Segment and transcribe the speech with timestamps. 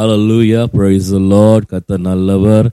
[0.00, 0.66] Hallelujah.
[0.72, 2.70] Price Lord கத்த கர்த்தர் நல்லவர்.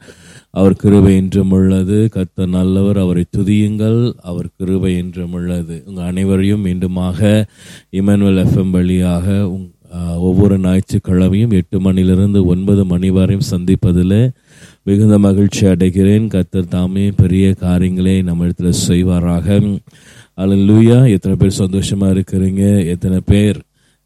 [0.50, 2.10] அவர் கிருபை என்றும் உள்ளது.
[2.15, 2.98] கத்த நல்லவர்.
[2.98, 4.13] அவரை துதியுங்கள்.
[4.21, 5.84] அவர் கிருபை என்றும் உள்ளது.
[5.86, 7.44] உங்கள் அனைவரையும் மீண்டுமாக
[7.90, 9.76] இமனுவல் எஃப்எம் வழியாக உங்-
[10.18, 14.30] ஒவ்வொரு ஞாயிற்றுக்கிழமையும் எட்டு மணிலிருந்து ஒன்பது மணி வரையும் சந்திப்பதில்
[14.84, 16.28] மிகுந்த மகிழ்ச்சி அடைகிறேன்.
[16.28, 19.80] கர்த்தர் தாமே பெரிய காரியங்களை நம்ம இடத்துல செய்வாராக.
[20.38, 22.88] அல்லேலூயா எத்தனை பேர் சந்தோஷமாக இருக்கிறீங்க?
[22.88, 23.62] எத்தனை பேர்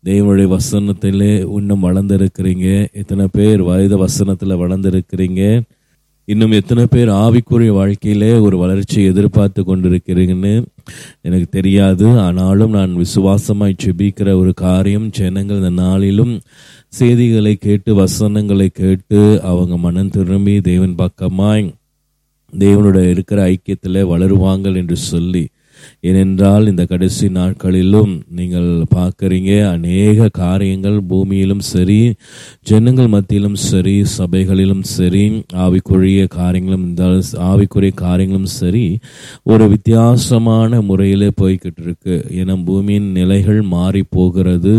[0.05, 2.88] தேவனுடைய வசனத்திலே இன்னும் வளர்ந்துருக்கிறீங்க.
[2.91, 5.62] எத்தனை பேர் வயது வசனத்தில் வளர்ந்துருக்கிறீங்க.
[6.25, 10.66] இன்னும் எத்தனை பேர் ஆவிக்குரிய வாழ்க்கையிலே ஒரு வளர்ச்சியை எதிர்பார்த்து கொண்டிருக்கிறீங்கன்னு
[11.22, 12.20] எனக்கு தெரியாது.
[12.20, 16.39] ஆனாலும் நான் விசுவாசமாய் செபிக்கிற ஒரு காரியம் ஜனங்கள் இந்த நாளிலும்
[16.88, 21.73] செய்திகளை கேட்டு வசனங்களை கேட்டு அவங்க மனம் திரும்பி தேவன் பக்கமாய்
[22.59, 25.47] தேவனுடைய இருக்கிற ஐக்கியத்தில் வளருவாங்கள் என்று சொல்லி
[26.03, 31.99] ஏனென்றால் இந்த கடைசி நாட்களிலும் நீங்கள் பார்க்குறீங்க அநேக காரியங்கள் பூமியிலும் சரி
[32.63, 35.23] ஜனங்கள் மத்தியிலும் சரி சபைகளிலும் சரி
[35.65, 38.85] ஆவிக்குரிய காரியங்களும் இருந்தாலும் ஆவிக்குரிய காரியங்களும் சரி
[39.43, 44.75] ஒரு வித்தியாசமான முறையிலே போய்கிட்டு இருக்கு ஏன்னா பூமியின் நிலைகள் மாறி போகிறது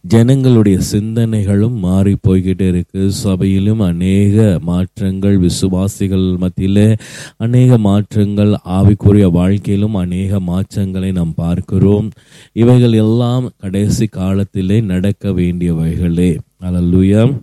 [0.00, 3.10] ஜனங்களுடைய சிந்தனைகளும் மாறி போய்கிட்டே இருக்கு.
[3.10, 6.96] சபையிலும் அநேக மாற்றங்கள் விசுவாசிகள் மத்தியில்
[7.36, 12.10] அநேக மாற்றங்கள் ஆவிக்குரிய வாழ்க்கையிலும் அநேக மாற்றங்களை நாம் பார்க்கிறோம்.
[12.52, 16.30] இவைகள் எல்லாம் கடைசி காலத்திலே நடக்க வேண்டியவைகளே.
[16.62, 17.42] அல்லேலூயா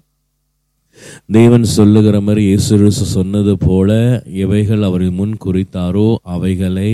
[1.25, 3.91] தேவன் சொல்லுகிற மாதிரி இயேசு சொன்னது போல
[4.25, 6.89] எவைகள் அவர் முன் குறித்தாரோ அவைகளை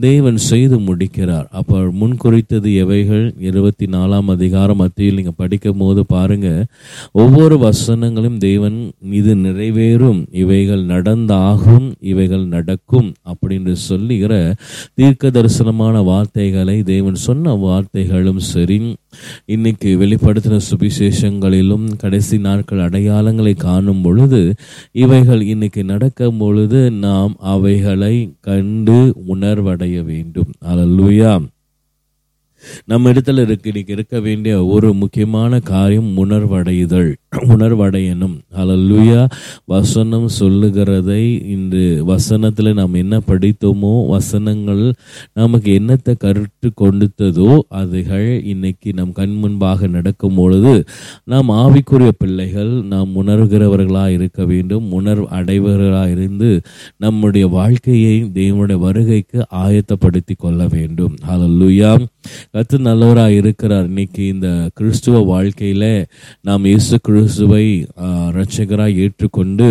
[0.00, 1.48] தேவன் செய்து முடிக்கிறார்.
[1.50, 3.34] அப்போ முன் குறித்தது எவைகள்?
[3.38, 6.66] இருபத்தி நாலாம் அதிகாரம் மத்தியில் நீங்கள் படிக்கும் போது பாருங்க.
[7.12, 10.26] ஒவ்வொரு வசனங்களும் தேவன் இது நிறைவேறும்.
[10.30, 14.54] இவைகள் நடந்தாகும் இவைகள் நடக்கும் அப்படின்னு சொல்லுகிற
[14.94, 18.94] தீர்க்க தரிசனமான வார்த்தைகளை தேவன் சொன்ன வார்த்தைகளும் சரி
[19.44, 24.54] இன்னைக்கு வெளிப்படுத்தின சுவிசேஷங்களிலும் கடைசி நாட்கள் அடையாளங்களை காணும் பொழுது
[24.92, 30.50] இவைகள் இன்னைக்கு நடக்கும் பொழுது நாம் அவைகளை கண்டு உணர்வடைய வேண்டும்.
[30.68, 31.46] அல்லேலூயா
[32.84, 37.14] நம்ம இடத்துல இருக்கு இன்னைக்கு இருக்க வேண்டிய ஒரு முக்கியமான காரியம் உணர்வடைதல்.
[37.36, 38.34] உணர்வடையணும்.
[38.56, 39.28] அலல்லுயா
[39.64, 44.94] வசனம் சொல்லுகிறதை இன்று வசனத்துல நாம் என்ன படித்தோமோ வசனங்கள்
[45.32, 50.84] நமக்கு என்னத்தை கருத்து கொடுத்ததோ அதுகள் இன்னைக்கு நம் கண் முன்பாக நடக்கும் பொழுது
[51.24, 54.92] நாம் ஆவிக்குரிய பிள்ளைகள் நாம் உணர்கிறவர்களா இருக்க வேண்டும்.
[54.92, 56.60] உணர்வு அடைவர்களாக இருந்து
[56.96, 61.16] நம்முடைய வாழ்க்கையை தேவனுடைய வருகைக்கு ஆயத்தப்படுத்தி கொள்ள வேண்டும்.
[61.28, 62.04] அலல்லுயா
[62.54, 63.84] கத்து நல்லவராக இருக்கிறார்.
[63.84, 66.06] இன்னைக்கு இந்த கிறிஸ்துவ வாழ்க்கையில்
[66.40, 67.86] நாம் இயேசு கிறிஸ்துவை
[68.36, 69.68] ரட்சகராக ஏற்றுக்கொண்டு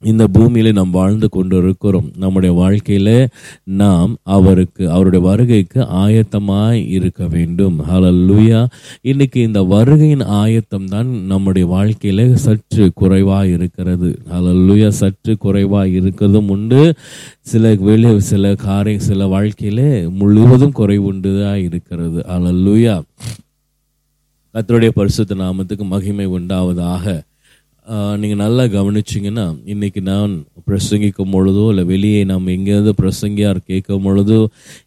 [0.00, 3.26] இந்த பூமியில நாம் வாழ்ந்து கொண்டு இருக்கிறோம் நம்முடைய வாழ்க்கையில
[3.64, 7.80] நாம் அவருக்கு அவருடைய வருகைக்கு ஆயத்தமாய் இருக்க வேண்டும்.
[7.80, 8.66] ஹalleluya
[9.00, 14.18] இன்னைக்கு இந்த வருகையின் ஆயத்தம் தான் நம்முடைய வாழ்க்கையில சற்று குறைவாக இருக்கிறது.
[14.30, 16.94] ஹalleluya சற்று குறைவாக இருக்கிறதும் உண்டு.
[17.40, 22.24] சில வெளி சில காரியம் சில வாழ்க்கையில முழுவதும் குறைவுண்டுதான் இருக்கிறது.
[22.28, 23.02] ஹalleluya
[24.54, 27.22] கத்தருடைய பரிசுத்த நாமத்துக்கு மகிமை உண்டாவதாக.
[28.16, 30.32] நீங்கள் நல்லா கவனிச்சிங்கன்னா இன்றைக்கி நான்
[30.66, 34.38] பிரசங்கிக்கும் பொழுதோ இல்லை வெளியே நாம் எங்கேயாவது பிரசங்கியார் கேட்கும் பொழுதோ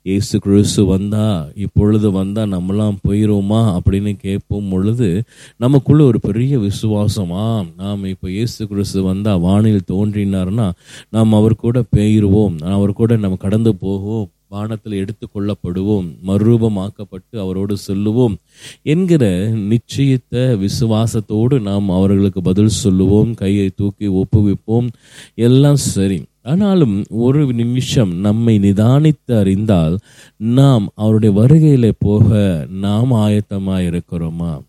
[0.06, 5.10] ஏசு கிறிஸ்து வந்தா இப்பொழுது வந்தால் நம்மலாம் போயிருவோமா அப்படின்னு கேட்போம் பொழுது
[5.58, 7.46] நமக்குள்ள ஒரு பெரிய விசுவாசமா
[7.78, 10.68] நாம் இப்போ இயேசு கிறிஸ்து வந்தால் வானில் தோன்றினார்னா
[11.10, 18.36] நாம் அவர் கூட போயிருவோம் அவர் கூட நம்ம கடந்து போவோம் வானத்தில் எடுத்துக்கொள்ளப்படுவோம் மறுரூபமாக்கப்பட்டு அவரோடு செல்லுவோம்
[18.82, 24.88] என்கிற நிச்சயித்த விசுவாசத்தோடு நாம் அவர்களுக்கு பதில் சொல்லுவோம் கையை தூக்கி ஒப்புவிப்போம்.
[25.36, 26.24] எல்லாம் சரி.
[26.42, 30.00] ஆனாலும் ஒரு நிமிஷம் நம்மை நிதானித்து அறிந்தால்
[30.38, 34.62] நாம் அவருடைய வருகையில் போக நாம் ஆயத்தமாக இருக்கிறோமா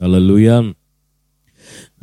[0.00, 0.72] அல்லேலூயா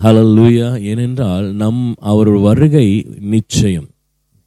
[0.03, 3.87] ஹalleluya ஏனென்றால் நம் அவர் வருகை நிச்சயம்.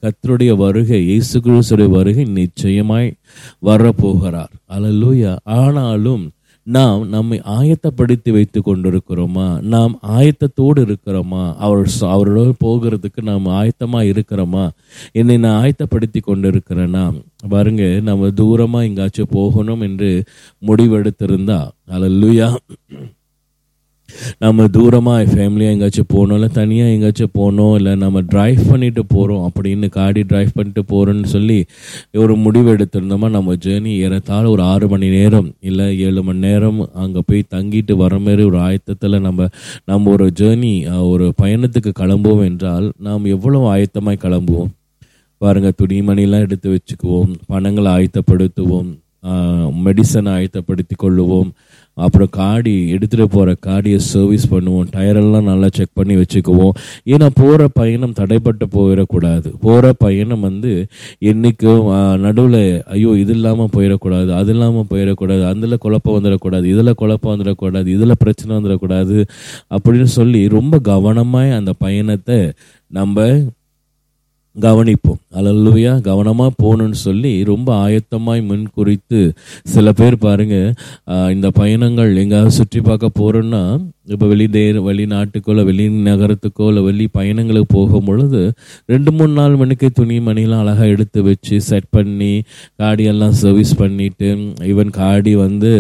[0.02, 3.14] கர்த்தருடைய வருகை இயேசு கிறிஸ்துடைய வருகை நிச்சயமாய்
[3.62, 4.52] வரப்போகிறார்.
[4.68, 6.30] அலலூயா ஆனாலும்
[6.62, 9.60] நாம் நம்மை ஆயத்தப்படுத்தி வைத்து கொண்டிருக்கிறோமா?
[9.60, 11.54] நாம் ஆயத்தத்தோடு இருக்கிறோமா?
[11.56, 14.68] அவர் அவரோட போகிறதுக்கு நாம் ஆயத்தமாக இருக்கிறோமா?
[15.12, 17.22] என்னை நான் ஆயத்தப்படுத்தி கொண்டிருக்கிறேனா?
[17.48, 20.24] பாருங்க நம்ம தூரமாக எங்காச்சும் போகணும் என்று
[20.66, 21.68] முடிவெடுத்திருந்தா.
[21.90, 22.56] அலல்லுயா
[24.38, 29.86] நம்ம தூரமாக ஃபேமிலியாக எங்கேயாச்சும் போகணும் இல்லை தனியாக எங்கேயாச்சும் போகணும் இல்லை நம்ம ட்ரைவ் பண்ணிட்டு போகிறோம் அப்படின்னு
[29.88, 31.58] காடி ட்ரைவ் பண்ணிட்டு போகிறோன்னு சொல்லி
[32.18, 37.20] ஒரு முடிவு எடுத்திருந்தோமா நம்ம ஜேர்னி ஏறத்தாழ ஒரு ஆறு மணி நேரம் இல்லை ஏழு மணி நேரம் அங்கே
[37.26, 39.48] போய் தங்கிட்டு வர மாதிரி ஒரு ஆயத்தத்தில் நம்ம
[39.84, 40.72] நம்ம ஒரு ஜேர்னி
[41.08, 44.70] ஒரு பயணத்துக்கு கிளம்புவோம் என்றால் நாம் எவ்வளோ ஆயத்தமாய் கிளம்புவோம்?
[45.40, 48.88] பாருங்கள் துணிமணிலாம் எடுத்து வச்சுக்குவோம் பணங்களை ஆயத்தப்படுத்துவோம்
[49.84, 51.48] மெடிசனை ஆயத்தப்படுத்தி கொள்ளுவோம்
[52.06, 54.88] அப்புறம் காடி எடுத்துகிட்டு போகிற காடியை சர்வீஸ் பண்ணுவோம்.
[54.94, 56.74] டயரெல்லாம் நல்லா செக் பண்ணி வச்சுக்குவோம்.
[57.12, 59.48] ஏன்னா போகிற பயணம் தடைப்பட்டு போயிடக்கூடாது.
[59.66, 60.72] போகிற பயணம் வந்து
[61.32, 61.82] என்னைக்கும்
[62.24, 62.62] நடுவில்
[62.96, 68.52] ஐயோ இது இல்லாமல் போயிடக்கூடாது அது இல்லாமல் போயிடக்கூடாது அதில் குழப்பம் வந்துடக்கூடாது இதில் குழப்பம் வந்துடக்கூடாது இதில் பிரச்சனை
[68.58, 69.16] வந்துடக்கூடாது
[69.76, 72.38] அப்படின்னு சொல்லி ரொம்ப கவனமாக அந்த பயணத்தை
[72.90, 73.24] நம்ம
[74.56, 75.18] கவனிப்போம்.
[75.34, 79.20] அலல்லுவையா கவனமாக போகணும்னு சொல்லி ரொம்ப ஆயத்தமாய் முன் குறித்து
[79.64, 80.72] சில பேர் பாருங்கள்
[81.34, 83.62] இந்த பயணங்கள் எங்கேயாவது சுற்றி பார்க்க போகிறோன்னா
[84.14, 88.40] இப்போ வெளி தே வெளிநாட்டுக்கோ இல்லை வெளி நகரத்துக்கோ இல்லை வெளி பயணங்களுக்கு போகும் பொழுது
[88.92, 92.30] ரெண்டு மூணு நாள் மணிக்கு துணி மணிலாம் அழகாக எடுத்து வச்சு செட் பண்ணி
[92.82, 94.28] காடியெல்லாம் சர்வீஸ் பண்ணிவிட்டு
[94.70, 95.72] ஈவன் காடி வந்து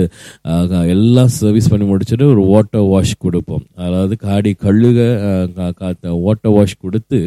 [0.94, 3.64] எல்லாம் சர்வீஸ் பண்ணி முடிச்சுட்டு ஒரு வாட்டர் வாஷ் கொடுப்போம்.
[3.86, 4.98] அதாவது காடி கழுக
[6.26, 7.20] வாட்டர் வாஷ் கொடுத்து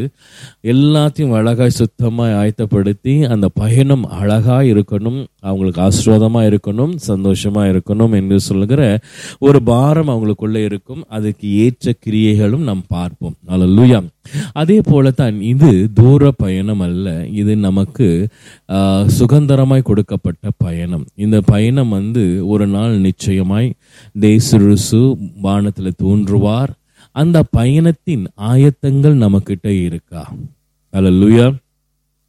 [0.74, 5.19] எல்லாத்தையும் அழகாக சுத்தமாக ஆயத்தப்படுத்தி அந்த பயணம் அழகாக இருக்கணும்
[5.50, 8.81] அவங்களுக்கு ஆசீர்வாதமாக இருக்கணும் சந்தோஷமாக இருக்கணும் என்று சொல்லுகிற
[9.48, 10.89] ஒரு பாரம் அவங்களுக்குள்ளே இருக்கும்.
[11.07, 13.35] அதுக்கு ஏற்ற கிரியைகளும் நாம் பார்ப்போம்.
[13.47, 14.05] அலல்லூயா
[14.53, 17.27] அதே போல தான் இது தூர பயணம் அல்ல.
[17.27, 18.27] இது நமக்கு
[19.19, 21.05] சுகந்தரமாய் கொடுக்கப்பட்ட பயணம்.
[21.15, 23.73] இந்த பயணம் வந்து ஒரு நாள் நிச்சயமாய்
[24.19, 26.71] தேசுருசு வானத்தில் தோன்றுவார்.
[27.11, 30.33] அந்த பயணத்தின் ஆயத்தங்கள் நம்மக்கிட்ட இருக்கா?
[30.93, 31.55] அலல்லூயா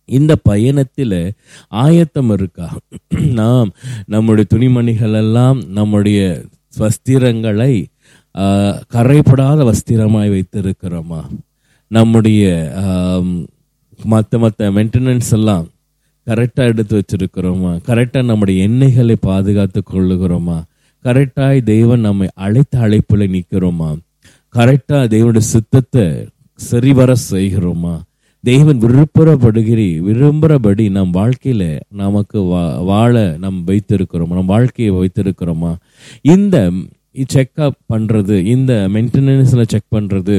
[0.05, 1.35] இந்த பயணத்தில்
[1.69, 2.77] ஆயத்தம் இருக்கா?
[3.41, 3.73] நாம்
[4.07, 6.45] நம்முடைய துணிமணிகள் எல்லாம் நம்முடைய
[6.79, 7.85] வஸ்திரங்களை
[8.35, 11.25] கரைப்படாத வஸ்திரமாய் வைத்திருக்கிறோமா?
[11.87, 12.73] நம்முடைய
[14.05, 15.69] மற்ற மற்ற மெயின்டெனன்ஸ் எல்லாம்
[16.27, 17.81] கரெக்டாக எடுத்து வச்சிருக்கிறோமா?
[17.87, 20.63] கரெக்டாக நம்முடைய எண்ணெய்களை பாதுகாத்து கொள்ளுகிறோமா?
[21.05, 23.99] கரெக்டாய் தெய்வன் நம்மை அழைத்த அழைப்புல நிற்கிறோமா?
[24.57, 28.01] கரெக்டாக தெய்வனுடைய சித்தத்தை சரிவர செய்கிறோமா?
[28.43, 34.29] தெய்வன் விருப்பப்படுகிறி விரும்புகிறபடி நம் வாழ்க்கையில் நமக்கு வா- வாழ நம் வைத்திருக்கிறோமா?
[34.29, 35.77] நம் வாழ்க்கையை வைத்திருக்கிறோமா?
[36.23, 36.71] இந்த
[37.35, 40.37] செக்அப் பண்ணுறது இந்த மெயின்டெனன்ஸில் செக் பண்ணுறது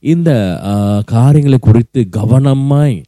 [0.00, 0.30] இந்த
[1.06, 3.02] காரியங்களை குறித்து கவனமாய்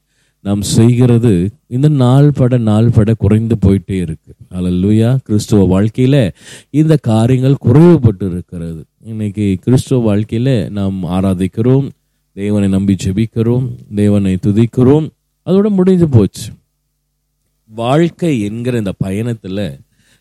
[0.44, 4.32] நாம் செய்கிறது இந்த நாள் பட நாள் பட குறைந்து போயிட்டே இருக்கு.
[4.56, 6.32] அல்லேலூயா கிறிஸ்துவ வாழ்க்கையில்
[6.70, 11.86] இந்த காரியங்கள் குறைவுபட்டு இருக்கிறது இன்னைக்கு கிறிஸ்துவ வாழ்க்கையில் நாம் ஆராதிக்கிறோம்
[12.32, 15.06] தேவனை நம்பி ஜெபிக்கிறோம் தேவனை துதிக்கிறோம்
[15.46, 16.46] அதோட முடிஞ்சு போச்சு.
[17.70, 19.64] வாழ்க்கை என்கிற இந்த பயணத்தில்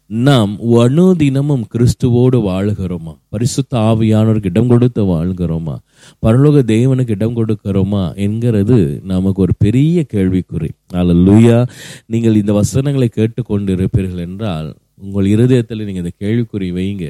[0.09, 5.75] நாம் அணுதினமும் கிறிஸ்துவோடு வாழுகிறோமா பரிசுத்த ஆவியானவருக்கு இடம் கொடுத்து வாழ்கிறோமா
[6.23, 11.57] பரலோக தேவனுக்கு இடம் கொடுக்கிறோமா என்கிறது நமக்கு ஒரு பெரிய கேள்விக்குறி அல்லேலூயா
[12.05, 14.69] நீங்கள் இந்த வசனங்களை கேட்டுக்கொண்டு இருப்பீர்கள் என்றால்
[15.01, 17.07] உங்கள் இருதயத்தில் நீங்கள் இந்த கேள்விக்குறி வைங்க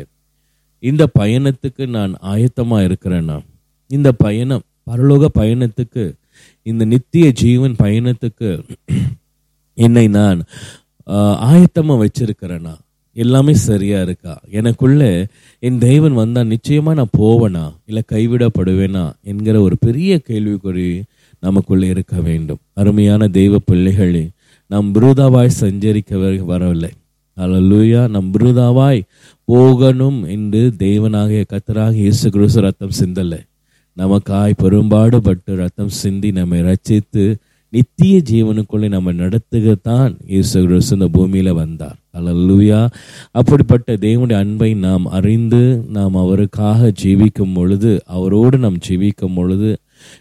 [0.83, 3.37] இந்த பயணத்துக்கு நான் ஆயத்தமாக இருக்கிறேன்னா
[3.91, 6.05] இந்த பயணம் பரலோக பயணத்துக்கு
[6.65, 8.49] இந்த நித்திய ஜீவன் பயணத்துக்கு
[9.77, 10.39] என்னை நான்
[11.07, 12.75] ஆயத்தமாக ஆயத்தமா வச்சிருக்கிறேனா
[13.15, 14.41] எல்லாமே சரியா இருக்கா?
[14.49, 15.27] எனக்குள்ள
[15.59, 17.73] என் தெய்வன் வந்தா நிச்சயமா நான் போவேனா?
[17.85, 19.13] இல்லை கைவிடப்படுவேனா?
[19.21, 21.01] என்கிற ஒரு பெரிய கேள்விக்குறி
[21.39, 22.57] நமக்குள்ள இருக்க வேண்டும்.
[22.73, 24.29] அருமையான தெய்வ பிள்ளைகளே
[24.67, 26.89] நாம் புருதாவாய் சஞ்சரிக்க வரவில்லை.
[27.37, 29.01] அல்லேலூயா நம் புருதாவாய்
[29.45, 33.39] போகணும் என்று தேவனாகிய கத்தராக இயேசு கிறிஸ்து ரத்தம் சிந்தலை.
[33.97, 37.35] நமக்காய் பெரும்பாடுபட்டு ரத்தம் சிந்தி நம்மை ரச்சித்து
[37.73, 41.95] நித்திய ஜீவனுக்குள்ளே நம்ம நடத்துகத்தான் இயேசு கிறிஸ்து இந்த பூமியில் வந்தார்.
[42.17, 42.79] அல்லேலூயா
[43.31, 45.61] அப்படிப்பட்ட தேவனுடைய அன்பை நாம் அறிந்து
[45.97, 49.71] நாம் அவருக்காக ஜீவிக்கும் பொழுது அவரோடு நாம் ஜீவிக்கும் பொழுது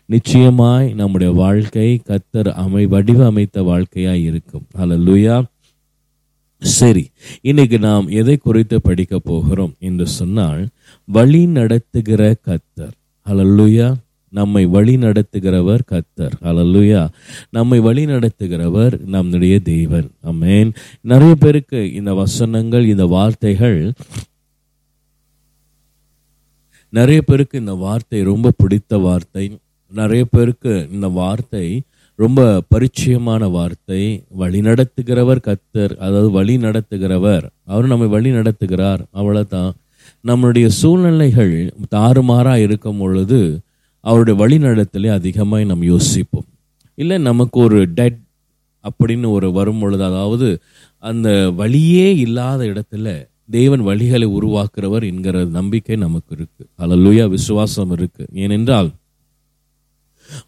[0.06, 4.66] நிச்சயமாய் நம்முடைய வாழ்க்கை கத்தர் அமை வடிவமைத்த வாழ்க்கையாய் இருக்கும்.
[4.78, 5.36] அல்லேலூயா
[6.62, 7.04] சரி
[7.40, 10.64] இன்னைக்கு நாம் எதை குறித்து படிக்க போகிறோம் என்று சொன்னால்
[11.04, 12.96] வழி நடத்துகிற கத்தர்.
[13.26, 13.88] ஹalleluya
[14.32, 16.34] நம்மை வழி நடத்துகிறவர் கத்தர்.
[16.42, 17.02] அலல்லுயா
[17.50, 20.08] நம்மை வழி நடத்துகிறவர் நம்முடைய தேவன்.
[20.22, 20.70] அம்மேன்
[21.02, 23.80] நிறைய பேருக்கு இந்த வசனங்கள் இந்த வார்த்தைகள்
[26.92, 29.44] நிறைய பேருக்கு இந்த வார்த்தை ரொம்ப பிடித்த வார்த்தை.
[29.92, 31.66] நிறைய பேருக்கு இந்த வார்த்தை
[32.18, 32.40] ரொம்ப
[32.72, 34.02] பரிச்சயமான வார்த்தை.
[34.40, 37.44] வழி நடத்துகிறவர் கத்தர் அதாவது வழி நடத்துகிறவர்.
[37.66, 39.02] அவர் நம்மை வழி நடத்துகிறார்.
[39.14, 39.70] அவ்வளோதான்
[40.26, 41.54] நம்மளுடைய சூழ்நிலைகள்
[41.90, 43.40] தாறுமாறாக இருக்கும் பொழுது
[44.04, 46.44] அவருடைய வழிநடத்திலே அதிகமாக அதிகமாய் நாம் யோசிப்போம்.
[46.94, 48.18] இல்லை நமக்கு ஒரு டெட்
[48.84, 50.60] அப்படின்னு ஒரு வரும் பொழுது அதாவது
[50.98, 56.66] அந்த வழியே இல்லாத இடத்துல தேவன் வழிகளை உருவாக்குறவர் என்கிற நம்பிக்கை நமக்கு இருக்கு.
[56.78, 58.26] அலலுயா விசுவாசம் இருக்கு.
[58.32, 58.90] ஏனென்றால்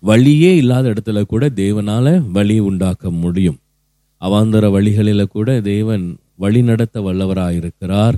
[0.00, 3.58] வழியே இல்லாத இடத்துல கூட தேவனால வழி உண்டாக்க முடியும்.
[4.20, 8.16] அவாந்தர வழிகளில கூட தேவன் வழி நடத்த வல்லவராயிருக்கிறார்.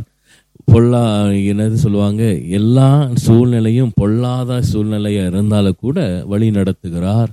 [0.72, 1.02] பொல்லா
[1.50, 2.22] என்னது சொல்லுவாங்க?
[2.58, 2.88] எல்லா
[3.24, 5.98] சூழ்நிலையும் பொல்லாத சூழ்நிலையாக இருந்தாலும் கூட
[6.32, 7.30] வழி நடத்துகிறார்.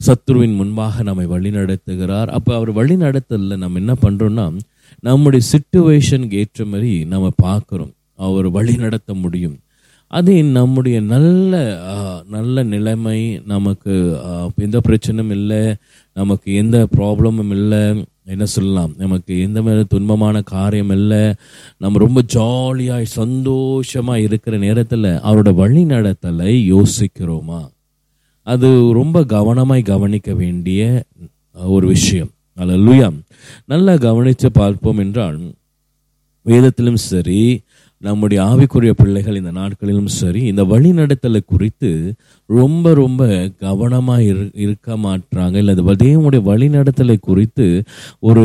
[0.00, 2.28] சத்ருவின் முன்பாக நம்மை வழி நடத்துகிறார்.
[2.36, 4.46] அப்போ அவர் வழி நடத்தல நம்ம என்ன பண்ணுறோன்னா
[5.08, 7.92] நம்முடைய சுச்சுவேஷனுக்கு ஏற்ற மாதிரி நம்ம பார்க்குறோம்.
[8.26, 9.58] அவர் வழி நடத்த முடியும்.
[10.10, 11.52] அதே நம்முடைய நல்ல
[12.36, 13.18] நல்ல நிலைமை
[13.52, 13.94] நமக்கு
[14.66, 15.62] எந்த பிரச்சனையும் இல்லை.
[16.16, 17.82] நமக்கு எந்த ப்ராப்ளமும் இல்லை.
[18.24, 18.94] என்ன சொல்லலாம்?
[18.96, 21.34] நமக்கு எந்த மாதிரி துன்பமான காரியம் இல்லை.
[21.78, 27.68] நம்ம ரொம்ப ஜாலியாக சந்தோஷமாக இருக்கிற நேரத்தில் அவரோட வழி நடத்தலை யோசிக்கிறோமா?
[28.42, 31.04] அது ரொம்ப கவனமாய் கவனிக்க வேண்டிய
[31.54, 32.30] ஒரு விஷயம்.
[32.56, 33.20] அல்லேலூயா
[33.64, 35.38] நல்லா கவனித்து பார்ப்போம் என்றால்
[36.42, 37.60] வேதத்திலும் சரி
[38.02, 41.90] நம்முடைய ஆவிக்குரிய பிள்ளைகள் இந்த நாட்களிலும் சரி இந்த வழிநடத்தலை குறித்து
[42.48, 43.22] ரொம்ப ரொம்ப
[43.58, 47.66] கவனமாக இரு இருக்க மாட்டாங்க இல்லை இந்த தேவனுடைய வழிநடத்தலை குறித்து
[48.20, 48.44] ஒரு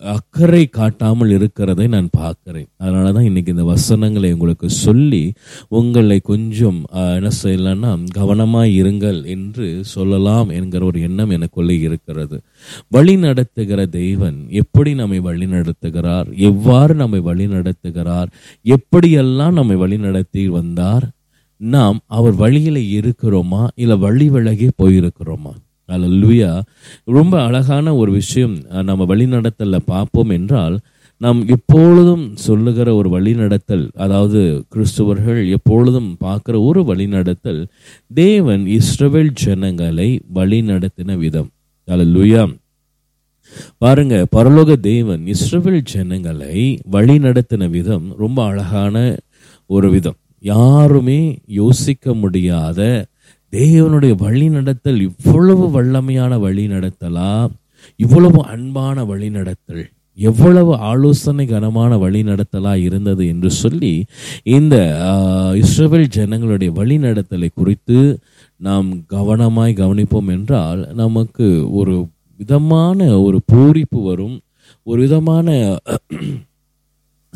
[0.00, 2.66] அக்கறை காட்டாமல் இருக்கிறதை நான் பார்க்கிறேன்.
[2.78, 5.32] அதனால தான் இன்னைக்கு இந்த வசனங்களை உங்களுக்கு சொல்லி
[5.68, 12.40] உங்களை கொஞ்சம் என்ன செய்யலாம்னா கவனமாக இருங்கள் என்று சொல்லலாம் என்கிற ஒரு எண்ணம் எனக்குள்ளே இருக்கிறது.
[12.88, 16.36] வழி நடத்துகிற தெய்வன் எப்படி நம்மை வழி நடத்துகிறார்?
[16.36, 18.26] எவ்வாறு நம்மை வழி நடத்துகிறார்?
[18.64, 21.08] எப்படியெல்லாம் நம்மை வழி நடத்தி வந்தார்?
[21.56, 23.66] நாம் அவர் வழியில் இருக்கிறோமா?
[23.74, 25.52] இல்லை வழி விலகி போயிருக்கிறோமா?
[25.88, 26.50] அலல்லுயா
[27.04, 30.76] ரொம்ப அழகான ஒரு விஷயம் நம்ம வழிநடத்தலில் பார்ப்போம் என்றால்
[31.20, 34.40] நாம் எப்பொழுதும் சொல்லுகிற ஒரு வழிநடத்தல் அதாவது
[34.74, 37.62] கிறிஸ்துவர்கள் எப்பொழுதும் பார்க்குற ஒரு வழிநடத்தல்
[38.14, 41.48] தேவன் இஸ்ரவேல் ஜனங்களை வழிநடத்தின விதம்.
[41.88, 42.44] அலல்லுயா
[43.78, 46.56] பாருங்க பரலோக தேவன் இஸ்ரவேல் ஜனங்களை
[46.92, 48.96] வழிநடத்தின விதம் ரொம்ப அழகான
[49.70, 50.18] ஒரு விதம்.
[50.42, 51.20] யாருமே
[51.60, 52.80] யோசிக்க முடியாத
[53.52, 57.48] தேவனுடைய வழி நடத்தல் இவ்வளவு வல்லமையான வழி நடத்தலா?
[57.96, 59.84] இவ்வளவு அன்பான வழி நடத்தல்
[60.18, 64.06] எவ்வளவு ஆலோசனைகரமான வழி நடத்தலா இருந்தது என்று சொல்லி
[64.44, 64.76] இந்த
[65.54, 68.18] இஸ்ரேல் ஜனங்களுடைய வழி நடத்தலை குறித்து
[68.60, 74.40] நாம் கவனமாய் கவனிப்போம் என்றால் நமக்கு ஒரு விதமான ஒரு பூரிப்பு வரும்
[74.82, 75.48] ஒரு விதமான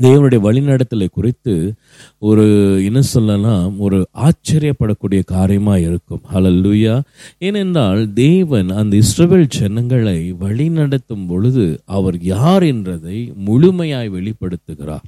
[0.00, 1.74] தேவனுடைய வழிநடத்தலை குறித்து
[2.18, 2.44] ஒரு
[2.84, 6.20] என்ன சொல்லலாம் ஒரு ஆச்சரியப்படக்கூடிய காரியமா இருக்கும்.
[6.34, 7.02] ஹalleluya
[7.38, 15.06] ஏனென்றால் தேவன் அந்த இஸ்ரவேல் ஜனங்களை வழிநடத்தும் பொழுது அவர் யார் என்றதை முழுமையாய் வெளிப்படுத்துகிறார்.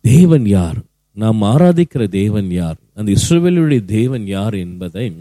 [0.00, 0.76] தேவன் யார்?
[1.12, 2.76] நாம் ஆராதிக்கிற தேவன் யார்?
[2.94, 5.12] அந்த இஸ்ரேலுடைய தேவன் யார் என்பதை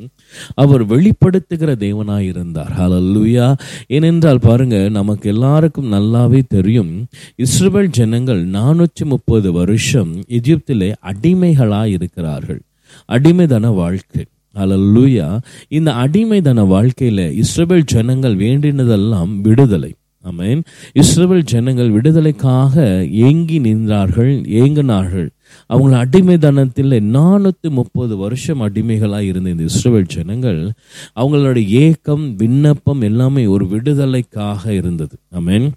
[0.56, 3.58] அவர் வெளிப்படுத்துகிற தேவனாயிருந்தார் இருந்தார்.
[3.88, 12.62] ஏனென்றால் பாருங்க நமக்கு எல்லாருக்கும் நல்லாவே தெரியும் இஸ்ரேல் ஜனங்கள் நானூற்றி முப்பது வருஷம் எகிப்திலே அடிமைகளாக இருக்கிறார்கள்.
[13.10, 14.26] அடிமைதன வாழ்க்கை.
[14.56, 19.94] ஹalleluya இந்த அடிமைதன வாழ்க்கையில இஸ்ரேல் ஜனங்கள் வேண்டினதெல்லாம் விடுதலை.
[20.26, 20.62] அமேன்
[20.94, 25.30] இஸ்ரேல் ஜனங்கள் விடுதலைக்காக ஏங்கி நின்றார்கள் ஏங்கினார்கள்.
[25.66, 30.72] அவங்க அடிமைதனத்தில் நானூற்றி முப்பது வருஷம் அடிமைகளாக இருந்த இந்த இஸ்ரவேல் ஜனங்கள்
[31.16, 35.18] அவங்களோட ஏக்கம் விண்ணப்பம் எல்லாமே ஒரு விடுதலைக்காக இருந்தது.
[35.30, 35.72] ஆமென்.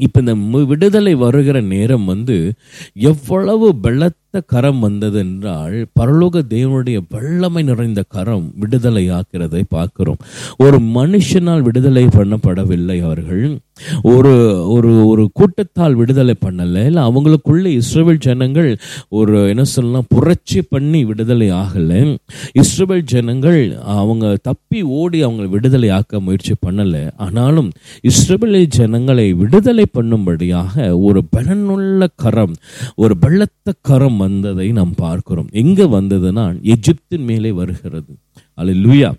[0.00, 0.34] இப்ப இந்த
[0.66, 2.52] விடுதலை வருகிற நேரம் வந்து
[2.94, 10.16] எவ்வளவு பலத்த கரம் வந்தது என்றால் பரலோக தேவனுடைய வல்லமை நிறைந்த கரம் விடுதலையாக்கிறதை பார்க்கிறோம்.
[10.58, 13.58] ஒரு மனுஷனால் விடுதலை பண்ணப்படவில்லை அவர்கள்.
[14.02, 14.32] ஒரு
[14.68, 16.86] ஒரு ஒரு கூட்டத்தால் விடுதலை பண்ணல.
[16.86, 18.78] இல்லை அவங்களுக்குள்ள இஸ்ரேல் ஜனங்கள்
[19.08, 22.18] ஒரு என்ன சொல்லலாம் புரட்சி பண்ணி விடுதலை ஆகலை.
[22.52, 27.10] இஸ்ரேல் ஜனங்கள் அவங்க தப்பி ஓடி அவங்க விடுதலை ஆக்க முயற்சி பண்ணலை.
[27.16, 27.70] ஆனாலும்
[28.02, 32.54] இஸ்ரவேல் ஜனங்களை விடுதலை பண்ணும்படியாக ஒரு பலனுள்ள கரம்
[32.94, 35.50] ஒரு பலத்த கரம் வந்ததை நாம் பார்க்கிறோம்.
[35.62, 38.12] எங்க வந்ததுன்னா எஜிப்தின் மேலே வருகிறது.
[38.58, 39.10] அல்ல லூயா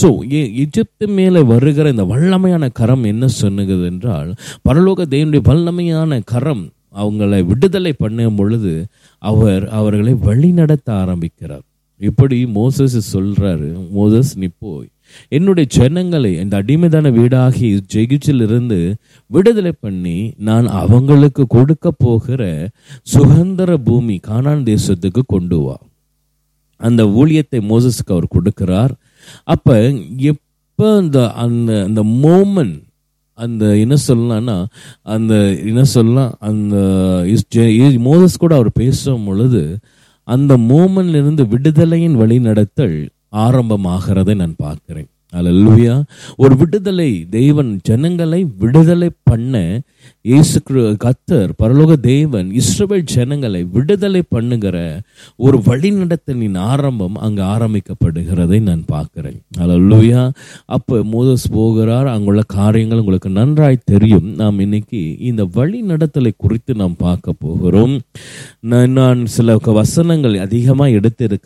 [0.00, 0.08] ஸோ
[0.62, 4.30] எஜிப்து மேலே வருகிற இந்த வல்லமையான கரம் என்ன சொன்னுகிறது என்றால்
[4.68, 6.64] பரலோக தேவனுடைய வல்லமையான கரம்
[7.02, 8.74] அவங்களை விடுதலை பண்ணும் பொழுது
[9.22, 11.64] அவர் அவர்களை வழி நடத்த ஆரம்பிக்கிறார்.
[12.00, 13.68] இப்படி மோசஸ் சொல்றாரு
[13.98, 14.88] மோசஸ் நீ போய்
[15.28, 18.94] என்னுடைய ஜனங்களை இந்த அடிமைதான வீடாகி ஜெகிச்சிலிருந்து
[19.26, 22.70] விடுதலை பண்ணி நான் அவங்களுக்கு கொடுக்க போகிற
[23.02, 25.80] சுதந்திர பூமி கானான் தேசத்துக்கு கொண்டு வா.
[26.76, 28.90] அந்த ஊழியத்தை மோசஸ்க்கு அவர் கொடுக்கிறார்.
[29.44, 32.84] அப்ப எப்போ அந்த அந்த அந்த மோமெண்ட்
[33.34, 34.64] அந்த என்ன சொல்லலாம்னா
[35.02, 39.78] அந்த என்ன சொல்லலாம் அந்த மோதஸ் ஜெ- மோசஸ் கூட அவர் பேசும் பொழுது
[40.24, 43.10] அந்த மோமெண்ட்ல விடுதலையின் வழி நடத்தல்
[43.44, 45.08] ஆரம்பமாகிறதை நான் பார்க்கிறேன்.
[45.32, 45.94] அல்லேலூயா
[46.36, 49.54] ஒரு விடுதலை தெய்வன் ஜனங்களை விடுதலை பண்ண
[50.20, 50.96] இயேசு கிரு-
[51.62, 55.00] பரலோக தேவன் இஸ்ரவேல் ஜனங்களை விடுதலை பண்ணுகிற
[55.36, 59.40] ஒரு வழிநடத்தலின் ஆரம்பம் அங்கு ஆரம்பிக்கப்படுகிறதை நான் பார்க்கிறேன்.
[59.58, 60.30] அல்லேலூயா
[60.66, 64.34] அப்போ மோதஸ் போகிறார் அங்குள்ள காரியங்கள் உங்களுக்கு நன்றாய் தெரியும்.
[64.34, 68.00] நாம் இன்னைக்கு இந்த வழிநடத்தலை குறித்து நாம் பார்க்க போகிறோம்.
[68.60, 71.38] நான் நான் சில வசனங்கள் அதிகமாக எடுத்து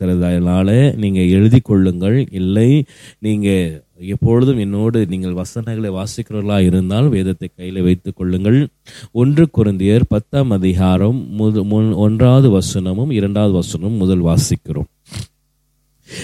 [0.96, 2.28] நீங்கள் எழுதி கொள்ளுங்கள்.
[2.30, 2.84] இல்லை
[3.18, 8.68] நீங்கள் எப்பொழுதும் என்னோடு நீங்கள் வசனங்களை வாசிக்கிறவர்களா இருந்தால் வேதத்தை கையில் வைத்துக் கொள்ளுங்கள்.
[9.12, 14.84] ஒன்று குருந்தியர் பத்தாம் அதிகாரம் முத- முன்- ஒன்றாவது வசனமும் இரண்டாவது வசனமும் முதல் வாசிக்கிறோம்.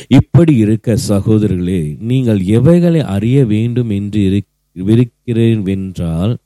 [0.08, 6.36] இப்படி இருக்க சகோதரர்களே நீங்கள் எவைகளை அறிய வேண்டும் என்று இருக்- இருக்கிறேன் என்றால்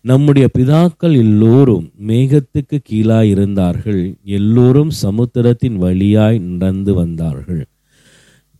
[0.00, 7.64] நம்முடைய பிதாக்கள் எல்லோரும் மேகத்துக்கு கீழாய் இருந்தார்கள் எல்லோரும் சமுத்திரத்தின் வழியாய் நடந்து வந்தார்கள்.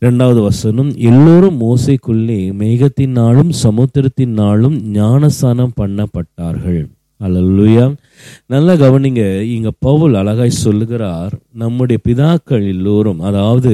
[0.04, 6.82] இரண்டாவது வசனம் எல்லோரும் மோசைக்குள்ளே மேகத்தினாலும் சமுத்திரத்தினாலும் ஞானசானம் பண்ணப்பட்டார்கள்.
[7.20, 7.84] அல்லேலூயா.
[8.46, 13.72] நல்லா கவனிங்க இங்க பவுல் அழகாய் சொல்லுகிறார் நம்முடைய பிதாக்கள் எல்லோரும் அதாவது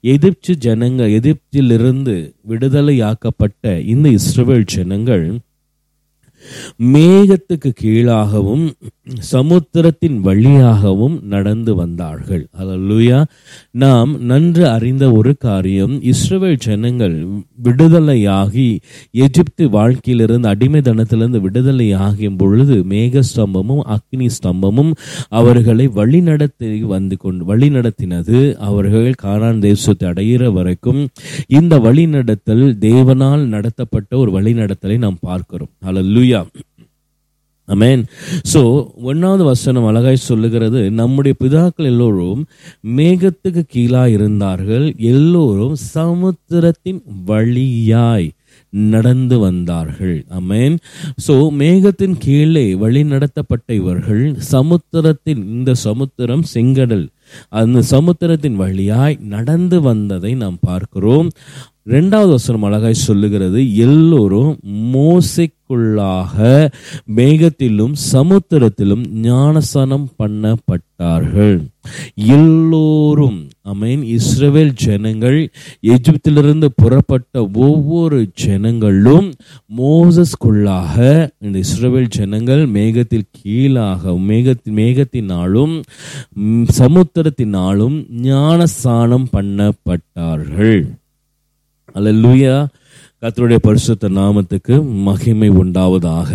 [0.00, 2.16] எகிப்து ஜனங்கள் எகிப்திலிருந்து
[2.50, 5.24] விடுதலையாக்கப்பட்ட இந்த இஸ்ரவேல் ஜனங்கள்
[6.94, 8.64] மேகத்துக்கு கீழாகவும்
[9.30, 12.44] சமுத்திரத்தின் வழியாகவும் நடந்து வந்தார்கள்.
[12.60, 13.24] அல்லேலூயா
[13.70, 17.16] நாம் நன்று அறிந்த ஒரு காரியம் இஸ்ரவேல் ஜனங்கள்
[17.64, 18.68] விடுதலையாகி
[19.26, 24.92] எஜிப்து வாழ்க்கையிலிருந்து விடுதலை விடுதலையாகும் பொழுது மேக ஸ்தம்பமும் அக்னி ஸ்தம்பமும்
[25.28, 28.38] அவர்களை வழிநடத்தி வந்து கொண்டு வழிநடத்தினது.
[28.68, 31.00] அவர்கள் காரான் தேசத்தை அடையிற வரைக்கும்
[31.48, 35.72] இந்த வழிநடத்தல் தேவனால் நடத்தப்பட்ட ஒரு வழிநடத்தலை நாம் பார்க்கிறோம்.
[35.86, 36.41] அலல்லுயா
[37.68, 38.02] அமேன்
[38.52, 38.60] சோ
[39.10, 42.42] ஒன்னாவது வசனம் அழகாய் சொல்லுகிறது நம்முடைய பிதாக்கள் எல்லோரும்
[42.96, 44.86] மேகத்துக்கு கீழா இருந்தார்கள்.
[45.14, 48.28] எல்லோரும் சமுத்திரத்தின் வழியாய்
[48.72, 50.18] நடந்து வந்தார்கள்.
[50.38, 50.76] அமேன்
[51.26, 57.06] சோ மேகத்தின் கீழே வழி நடத்தப்பட்ட இவர்கள் சமுத்திரத்தின் இந்த சமுத்திரம் செங்கடல்
[57.60, 61.28] அந்த சமுத்திரத்தின் வழியாய் நடந்து வந்ததை நாம் பார்க்கிறோம்.
[61.86, 64.52] ரெண்டாவது வசனம் அழகாய் சொல்லுகிறது எல்லோரும்
[64.92, 66.36] மோசைக்குள்ளாக
[67.18, 71.56] மேகத்திலும் சமுத்திரத்திலும் ஞானசனம் பண்ணப்பட்டார்கள்.
[72.36, 73.40] எல்லோரும்
[73.72, 75.40] அமேன் இஸ்ரேல் ஜனங்கள்
[75.94, 79.28] எகிப்திலிருந்து புறப்பட்ட ஒவ்வொரு ஜனங்களும்
[79.78, 80.96] மோசஸ்குள்ளாக
[81.44, 85.76] இந்த இஸ்ரேல் ஜனங்கள் மேகத்தில் கீழாக மேகத்தின் மேகத்தினாலும்
[86.80, 87.98] சமுத்திரத்தினாலும்
[88.30, 90.82] ஞானசானம் பண்ணப்பட்டார்கள்.
[91.94, 92.54] அல்லூயா
[93.22, 96.30] கத்தருடைய பரிசுத்த நாமத்துக்கு மகிமை உண்டாவதாக.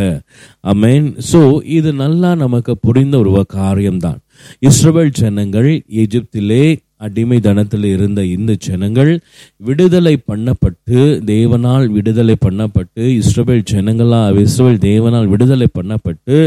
[0.64, 1.42] அமேன் ஸோ
[1.78, 4.20] இது நல்லா நமக்கு புரிந்த ஒரு காரியம்தான்.
[4.62, 5.70] இஸ்ரவேல் ஜனங்கள்
[6.04, 6.66] எகிப்திலே
[6.98, 9.12] அடிமை தனத்தில் இருந்த இந்த ஜனங்கள்
[9.58, 16.38] விடுதலை பண்ணப்பட்டு தேவனால் விடுதலை பண்ணப்பட்டு இஸ்ரவேல் ஜனங்களா இஸ்ரவேல் தேவனால் விடுதலை பண்ணப்பட்டு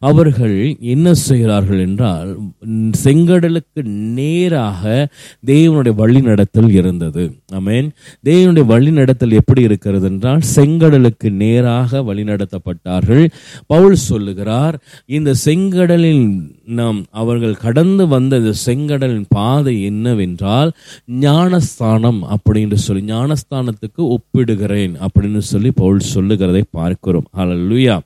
[0.00, 2.30] அவர்கள் என்ன செய்கிறார்கள் என்றால்
[3.04, 3.82] செங்கடலுக்கு
[4.18, 5.08] நேராக
[5.46, 7.22] தேவனுடைய வழி நடத்தல் இருந்தது.
[7.52, 7.88] ஆமென்.
[8.24, 13.24] தேவனுடைய வழி நடத்தல் எப்படி இருக்கிறது என்றால் செங்கடலுக்கு நேராக வழிநடத்தப்பட்டார்கள்.
[13.66, 16.26] பவுல் சொல்லுகிறார் இந்த செங்கடலின்
[16.64, 20.72] நாம் அவர்கள் கடந்து வந்த இந்த செங்கடலின் பாதை என்னவென்றால்
[21.06, 27.24] ஞானஸ்தானம் அப்படின்னு சொல்லி ஞானஸ்தானத்துக்கு ஒப்பிடுகிறேன் அப்படின்னு சொல்லி பவுல் சொல்லுகிறதை பார்க்கிறோம்.
[27.36, 28.00] ஹalleluya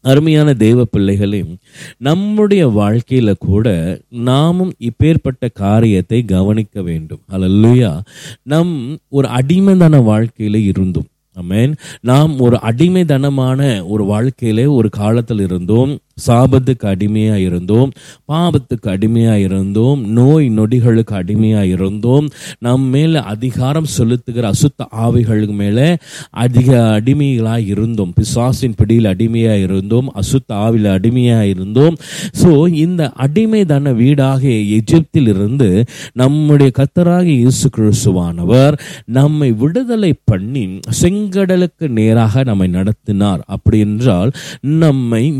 [0.00, 1.44] அருமையான தெய்வ பிள்ளைகளே
[1.98, 7.20] நம்முடைய வாழ்க்கையில கூட நாமும் இப்பேற்பட்ட காரியத்தை கவனிக்க வேண்டும்.
[7.32, 8.00] அல்லேலூயா
[8.42, 11.04] நம் ஒரு அடிமைதன வாழ்க்கையில இருந்தோம்.
[11.32, 15.98] ஆமென் நாம் ஒரு அடிமைதனமான ஒரு வாழ்க்கையிலே ஒரு காலத்தில் இருந்தோம்.
[16.18, 17.90] சாபத்துக்கு அடிமையாக இருந்தோம்
[18.32, 25.96] பாவத்துக்கு அடிமையாக இருந்தோம் நோய் நொடிகளுக்கு அடிமையாக இருந்தோம் நம் மேலே அதிகாரம் செலுத்துகிற அசுத்த ஆவிகளுக்கு மேலே
[26.30, 31.96] அதிக அடிமைகளாக இருந்தோம் பிசாசின் பிடியில் அடிமையாக இருந்தோம் அசுத்த ஆவில் அடிமையாக இருந்தோம்
[32.42, 34.42] ஸோ இந்த அடிமைதன வீடாக
[34.78, 43.40] எஜிப்தில் இருந்து நம்முடைய கத்தராக இயேசு கிறிஸ்துவானவர் நம்மை விடுதலை பண்ணி செங்கடலுக்கு நேராக நம்மை நடத்தினார்.
[43.46, 44.30] அப்படி என்றால்
[44.62, 45.30] நம்மை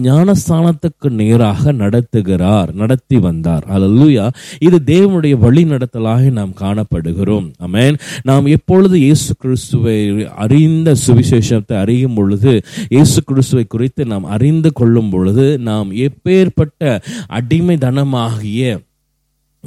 [0.65, 3.65] ஞானத்துக்கு நேராக நடத்துகிறார் நடத்தி வந்தார்.
[3.75, 4.27] அல்லேலூயா
[4.67, 7.47] இது தேவனுடைய வழி நடத்தலாக நாம் காணப்படுகிறோம்.
[7.67, 9.99] அமேன் நாம் எப்பொழுது இயேசு கிறிஸ்துவை
[10.47, 12.53] அறிந்த சுவிசேஷத்தை அறியும் பொழுது
[12.89, 16.99] இயேசு கிறிஸ்துவை குறித்து நாம் அறிந்து கொள்ளும் பொழுது நாம் எப்பேற்பட்ட
[17.41, 18.63] அடிமைதனமாகிய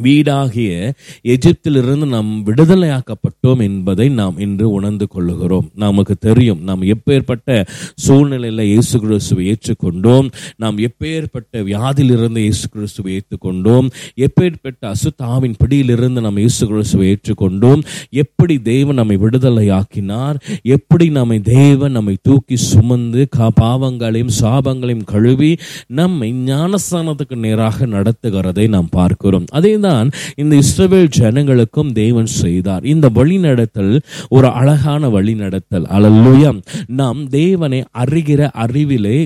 [0.04, 5.68] வீடாகிய எகிப்திலிருந்து நாம் விடுதலையாக்கப்பட்டோம் என்பதை நாம் இன்று உணர்ந்து கொள்ளுகிறோம்.
[5.76, 10.28] நமக்கு தெரியும் நாம் எப்பேற்பட்ட சூழ்நிலையில் இயேசு கிறிஸ்துவை ஏற்றுக்கொண்டோம்.
[10.56, 13.88] நாம் எப்பேற்பட்ட வியாதியிலிருந்து இயேசு கிறிஸ்துவை ஏற்றுக்கொண்டோம்.
[14.28, 17.84] எப்பேற்பட்ட அசுத்தாவின் பிடியிலிருந்து நாம் இயேசு கிறிஸ்துவை ஏற்றுக்கொண்டோம்.
[18.10, 20.38] எப்படி தேவன் நம்மை விடுதலையாக்கினார்?
[20.62, 25.52] எப்படி நம்மை தேவன் நம்மை தூக்கி சுமந்து கா பாவங்களையும் சாபங்களையும் கழுவி
[25.88, 29.46] நம்மை ஞானஸ்தானத்துக்கு நேராக நடத்துகிறதை நாம் பார்க்கிறோம்.
[29.52, 32.86] அதே தான் இந்த இஸ்ரவேல் ஜனங்களுக்கும் தேவன் செய்தார்.
[32.94, 33.94] இந்த வழிநடத்தல்
[34.30, 35.88] ஒரு அழகான வழிநடத்தல்.
[35.98, 36.60] அழல்லுயம்
[37.00, 39.18] நாம் தேவனை அறிகிற அறிவிலே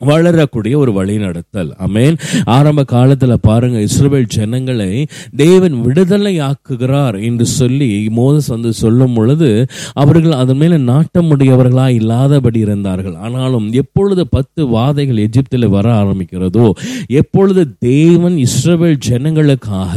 [0.00, 2.16] வளரக்கூடிய ஒரு வழிநடத்தல் அமேன்
[2.48, 4.90] ஆரம்ப காலத்தில் பாருங்க இஸ்ரேல் ஜனங்களை
[5.36, 9.48] தேவன் விடுதலை ஆக்குகிறார் என்று சொல்லி மோதஸ் வந்து சொல்லும் பொழுது
[9.94, 13.16] அவர்கள் அதன் மேல நாட்டமுடையவர்களா இல்லாதபடி இருந்தார்கள்.
[13.18, 16.66] ஆனாலும் எப்பொழுது பத்து வாதைகள் எகிப்தில் வர ஆரம்பிக்கிறதோ
[17.20, 18.66] எப்பொழுது தேவன் இஸ்ரேல்
[19.08, 19.94] ஜனங்களுக்காக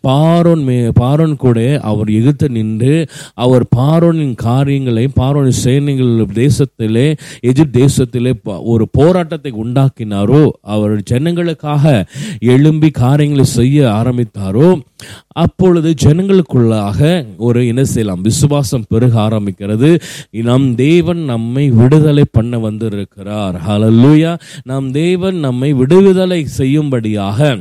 [0.00, 2.94] பாரோன் மே பாரோன் கூட அவர் எதிர்த்து நின்று
[3.42, 7.06] அவர் பாரோனின் காரியங்களை பாரோன் சேனைகள் தேசத்திலே
[7.50, 8.32] எஜிப்த் தேசத்திலே
[8.72, 12.04] ஒரு போராட்டத்தை உண்டாக்கினாரோ அவர் ஜனங்களுக்காக
[12.40, 14.80] எழும்பி காரியங்களை செய்ய ஆரம்பித்தாரோ
[15.28, 20.00] அப்பொழுது ஜனங்களுக்குள்ளாக ஒரு என்ன செய்யலாம் விசுவாசம் பெருக ஆரம்பிக்கிறது.
[20.30, 23.60] நம் தேவன் நம்மை விடுதலை பண்ண வந்திருக்கிறார்.
[23.68, 27.56] ஹலல்லூயா நம் தேவன் நம்மை விடுதலை செய்யும்படியாக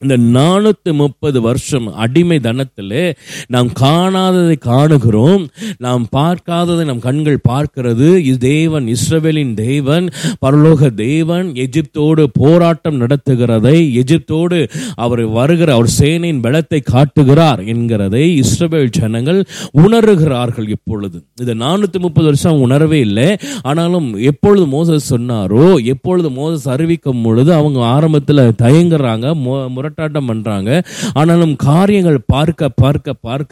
[0.00, 3.14] இந்த நானூத்தி முப்பது வருஷம் அடிமை தனத்தில்
[3.46, 5.48] நாம் காணாததை காணுகிறோம்.
[5.78, 8.36] நாம் பார்க்காததை நம் கண்கள் பார்க்கிறது.
[8.36, 10.08] தேவன் இஸ்ரவேலின் தேவன்
[10.46, 19.44] பரலோக தேவன் எஜிப்தோடு போராட்டம் நடத்துகிறதை எஜிப்தோடு அவர் வருகிற அவர் சேனையின் பலத்தை காட்டுகிறார் என்கிறதை இஸ்ரவேல் ஜனங்கள்
[19.74, 21.22] உணர்கிறார்கள் இப்பொழுது.
[21.40, 23.36] இது நானூத்தி முப்பது வருஷம் உணரவே இல்லை.
[23.62, 29.34] ஆனாலும் எப்பொழுது மோசஸ் சொன்னாரோ எப்பொழுது மோசஸ் அறிவிக்கும் பொழுது அவங்க ஆரம்பத்தில் தயங்குறாங்க.
[29.46, 30.70] மு- முரட்டாட்டம் பண்ணுறாங்க
[31.12, 33.46] ஆனாலும் காரியங்கள் பார்க்க பார்க்க பார்க்க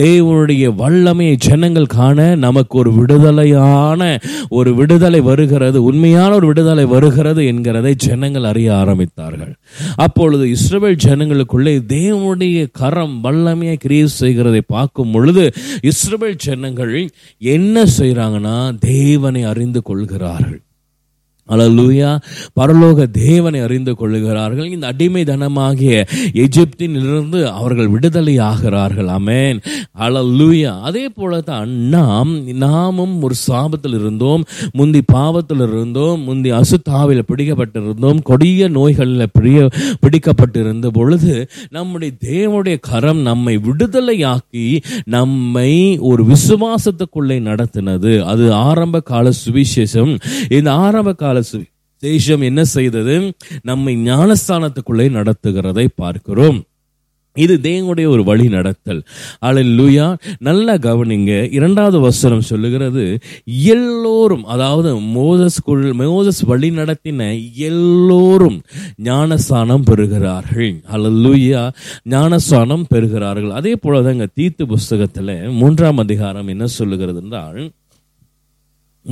[0.00, 4.02] தேவனுடைய வல்லமையை ஜனங்கள் காண நமக்கு ஒரு விடுதலையான
[4.48, 9.52] ஒரு விடுதலை வருகிறது உண்மையான ஒரு விடுதலை வருகிறது என்கிறதை ஜனங்கள் அறிய ஆரம்பித்தார்கள்.
[9.96, 15.44] அப்பொழுது இஸ்ரேல் ஜனங்களுக்குள்ளே தேவனுடைய கரம் வல்லமையை கிரியை செய்கிறதை பார்க்கும் பொழுது
[15.92, 16.94] இஸ்ரேல் ஜனங்கள்
[17.40, 20.60] என்ன செய்கிறாங்கன்னா தேவனை அறிந்து கொள்கிறார்கள்.
[21.48, 22.10] அலலூயா
[22.60, 24.70] பரலோக தேவனை அறிந்து கொள்ளுகிறார்கள்.
[24.70, 29.60] இந்த அடிமை தனமாகிய எஜிப்தினிலிருந்து அவர்கள் விடுதலை ஆகிறார்கள் அமேன்
[29.98, 38.22] அலலூயா அதே போல தான் நாம் நாமும் ஒரு சாபத்தில் இருந்தோம் முந்தி பாவத்தில் இருந்தோம் முந்தி அசுத்தாவில் பிடிக்கப்பட்டிருந்தோம்
[38.22, 39.68] கொடிய நோய்களில் பிடிய
[40.02, 44.66] பிடிக்கப்பட்டிருந்த பொழுது நம்முடைய தேவனுடைய கரம் நம்மை விடுதலையாக்கி
[45.04, 48.12] நம்மை ஒரு விசுவாசத்துக்குள்ளே நடத்தினது.
[48.20, 50.20] அது ஆரம்ப கால சுவிசேஷம்.
[50.48, 53.32] இந்த ஆரம்ப கால சுவிசேஷம் என்ன செய்தது?
[53.62, 56.62] நம்மை ஞானஸ்தானத்துக்குள்ளே நடத்துகிறதை பார்க்கிறோம்.
[57.36, 59.02] இது தேவனுடைய ஒரு வழி நடத்தல்.
[59.42, 61.52] லூயா நல்லா கவனிங்க.
[61.52, 68.62] இரண்டாவது வசனம் சொல்லுகிறது எல்லோரும் அதாவது மோதஸ்குள் மோதஸ் வழி நடத்தின எல்லோரும்
[68.96, 70.72] ஞானஸ்தானம் பெறுகிறார்கள்.
[70.92, 71.72] அல்லேலூயா
[72.02, 73.50] ஞானஸ்தானம் பெறுகிறார்கள்.
[73.50, 77.60] அதே போலதாங்க தீத்து புஸ்தகத்தில் மூன்றாம் அதிகாரம் என்ன சொல்லுகிறது என்றால்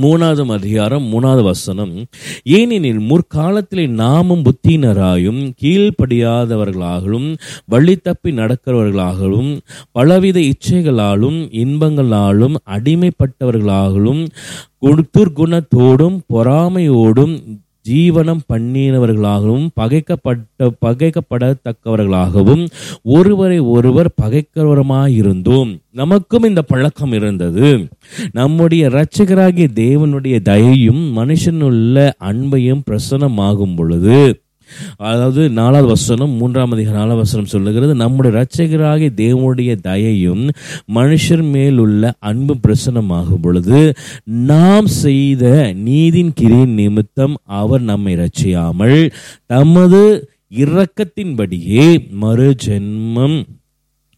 [0.01, 2.05] மூணாவது அதிகாரம் மூணாவது வசனம்.
[2.43, 9.59] ஏனெனில் முற்காலத்திலே நாமும் புத்தினராயும் கீழ்ப்படியாதவர்களாகவும் வழி தப்பி நடக்கிறவர்களாகவும்
[9.91, 14.27] பலவித இச்சைகளாலும் இன்பங்களாலும் அடிமைப்பட்டவர்களாகவும்
[15.17, 22.67] துர்குணத்தோடும் பொறாமையோடும் ஜீவனம் பண்ணினவர்களாகவும் பகைக்கப்பட்ட பகைக்கப்படத்தக்கவர்களாகவும்
[23.03, 25.79] ஒருவரை ஒருவர் பகைக்கிறவருமாயிருந்தோம்.
[25.91, 27.87] நமக்கும் இந்த பழக்கம் இருந்தது.
[28.31, 34.39] நம்முடைய இரட்சகராகிய தேவனுடைய தயையும் மனுஷனுள்ள அன்பையும் பிரசனமாகும் பொழுது
[35.03, 40.43] அதாவது நாலாவது வசனம் மூன்றாம் அதிக நாலாவது வசனம் சொல்லுகிறது நம்முடைய இரட்சகராகிய தேவனுடைய தயையும்
[40.95, 43.81] மனுஷர் மேல் உள்ள அன்பு பிரசனமாகும் பொழுது
[44.45, 45.43] நாம் செய்த
[45.85, 48.97] நீதின் கிரியின் நிமித்தம் அவர் நம்மை ரட்சியாமல்
[49.47, 50.01] தமது
[50.59, 51.85] இரக்கத்தின்படியே
[52.19, 53.37] மறு ஜென்மம்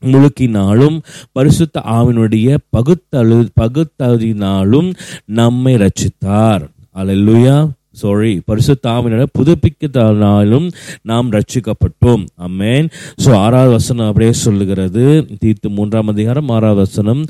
[0.04, 0.98] முழுக்கினாலும்
[1.32, 4.90] பரிசுத்த ஆவினுடைய பகுத்தழு பகுத்தறினாலும்
[5.34, 7.56] நம்மை ரச்சித்தார் அலல்லுயா
[8.02, 10.68] சாரி பரிசுத்தாவினோட புதுப்பிக்கத்தாலும்
[11.02, 12.88] நாம் ரட்சிக்கப்பட்டோம் அம்மேன்
[13.24, 15.06] ஸோ ஆறாவது வசனம் அப்படியே சொல்லுகிறது.
[15.40, 17.24] தீர்த்து மூன்றாம் அதிகாரம் ஆறாவது வசனம்.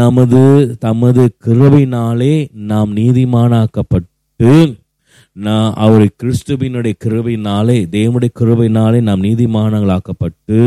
[0.00, 0.42] நமது
[0.78, 2.34] தமது கிருவினாலே
[2.70, 4.52] நாம் நீதிமானாக்கப்பட்டு
[5.36, 10.58] நான் அவர் கிறிஸ்துவினுடைய கிருவினாலே தேவனுடைய கிருவினாலே நாம் நீதிமானங்களாக்கப்பட்டு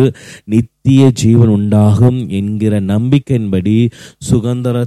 [0.45, 3.75] நித்திய ஜீவன் உண்டாகும் என்கிற நம்பிக்கையின்படி
[4.29, 4.85] சுதந்திர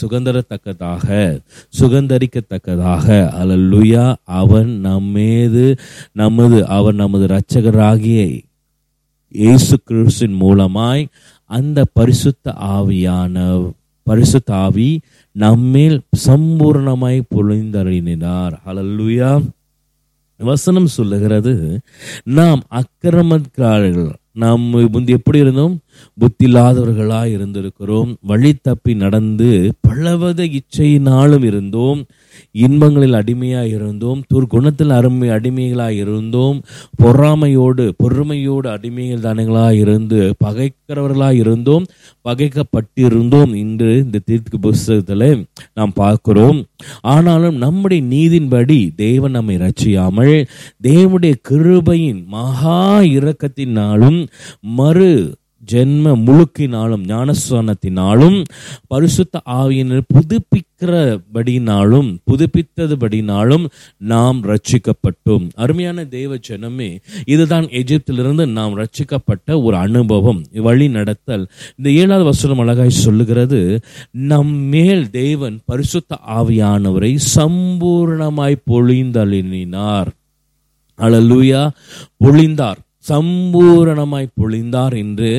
[0.00, 1.06] சுகந்தரத்தக்கதாக
[1.80, 3.06] சுகந்தரிக்கத்தக்கதாக.
[3.40, 5.76] அலல்லுயா அவன் நம்மேது
[6.12, 8.40] நமது அவன் நமது இரட்சகராகிய
[9.28, 11.06] இயேசு கிறிஸ்துவின் மூலமாய்
[11.44, 13.36] அந்த பரிசுத்த ஆவியான
[14.02, 15.00] பரிசுத்த ஆவி
[15.32, 19.48] நம்மேல் சம்பூர்ணமாய் பொழிந்தறினார் அலல்லுயா.
[20.36, 21.80] வசனம் சொல்லுகிறது
[22.24, 25.80] நாம் அக்கிரமக்காரர்கள் நாம் முந்தி எப்படி இருந்தோம்?
[26.18, 28.14] புத்தி இல்லாதவர்களாய் இருந்திருக்கிறோம்.
[28.20, 32.06] வழி தப்பி நடந்து பலவத இச்சையினாலும் இருந்தோம்.
[32.52, 36.62] இன்பங்களில் அடிமையாக இருந்தோம் துர்குணத்தில் அருமை அடிமைகளாய் இருந்தோம்
[37.02, 41.84] பொறாமையோடு பொறுமையோடு அடிமைகள் தானங்களாக இருந்து பகைக்கிறவர்களாக இருந்தோம்
[42.28, 43.58] பகைக்கப்பட்டிருந்தோம்.
[43.58, 46.64] என்று இந்த தீர்க்கு புஸ்தகத்தில் நாம் பார்க்கிறோம்
[47.00, 50.46] ஆனாலும் நம்முடைய நீதின்படி தேவன் நம்மை ரச்சியாமல்
[50.82, 54.26] தேவனுடைய கிருபையின் மகா இரக்கத்தினாலும்
[54.60, 55.34] மறு
[55.72, 58.44] ஜென்ம முழுக்கினாலும் ஞானஸ்தானத்தினாலும்
[58.86, 63.64] பரிசுத்த ஆவியினர் புதுப்பிக்கிறபடினாலும் புதுப்பித்ததுபடினாலும்
[63.96, 66.90] நாம் ரட்சிக்கப்பட்டோம் அருமையான தேவ ஜனமே
[67.24, 71.48] இதுதான் எஜிப்திலிருந்து நாம் ரட்சிக்கப்பட்ட ஒரு அனுபவம் வழி நடத்தல்.
[71.76, 80.06] இந்த ஏழாவது வசனம் அழகாய் சொல்லுகிறது நம் மேல் தேவன் பரிசுத்த ஆவியானவரை சம்பூர்ணமாய் பொழிந்தளினார்
[80.98, 81.62] அழலூயா
[82.24, 82.78] பொழிந்தார்.
[83.10, 85.30] சம்பூரணமாய் பொழிந்தார் என்று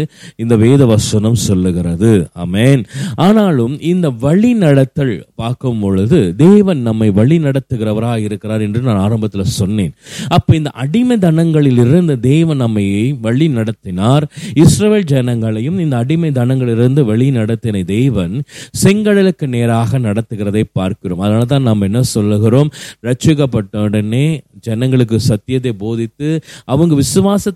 [0.44, 2.12] இந்த வேத வசனம் சொல்லுகிறது.
[2.44, 2.84] அமேன்
[3.26, 9.94] ஆனாலும் இந்த வழி நடத்தல் பார்க்கும் பொழுது தேவன் நம்மை வழி நடத்துகிறவராக இருக்கிறார் என்று நான் ஆரம்பத்தில் சொன்னேன்.
[10.38, 12.86] அப்ப இந்த அடிமை தனங்களில் இருந்து தேவன் நம்மை
[13.22, 14.26] வழி நடத்தினார்
[14.64, 18.36] இஸ்ரவேல் ஜனங்களையும் இந்த அடிமை தனங்களிலிருந்து வழி நடத்தின தேவன்
[18.84, 21.20] செங்கடலுக்கு நேராக நடத்துகிறதை பார்க்கிறோம்.
[21.20, 22.70] அதனால தான் நாம் என்ன சொல்லுகிறோம்?
[23.08, 24.26] ரட்சிக்கப்பட்ட உடனே
[24.68, 26.30] ஜனங்களுக்கு சத்தியத்தை போதித்து
[26.66, 26.94] அவங்க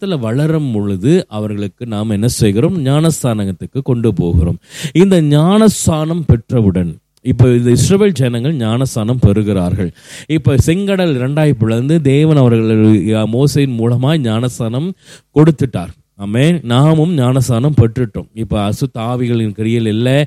[0.03, 2.75] விசுவாசத்துல வளரும் பொழுது அவர்களுக்கு நாம் என்ன செய்கிறோம்?
[2.89, 4.59] ஞானஸ்தானத்துக்கு கொண்டு போகிறோம்.
[5.01, 6.91] இந்த ஞானஸ்தானம் பெற்றவுடன்
[7.31, 9.91] இப்போ இந்த இஸ்ரவேல் ஜனங்கள் ஞானஸ்தானம் பெறுகிறார்கள்.
[10.35, 12.81] இப்போ செங்கடல் இரண்டாய் பிளந்து தேவன் அவர்கள்
[13.35, 14.89] மோசையின் மூலமாக ஞானஸ்தானம்
[15.37, 15.93] கொடுத்துட்டார்.
[16.23, 18.27] ஆமே நாமும் ஞானஸ்தானம் பெற்றுட்டோம்.
[18.43, 20.17] இப்போ அசுத்த ஆவிகளின் கிரியல் இல்லை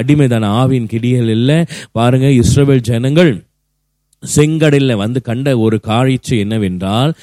[0.00, 1.58] அடிமைதான ஆவியின் கிரியல் இல்லை.
[1.98, 3.32] பாருங்கள் இஸ்ரவேல் ஜனங்கள்
[4.36, 7.14] செங்கடலில் வந்து கண்ட ஒரு காட்சி என்னவென்றால்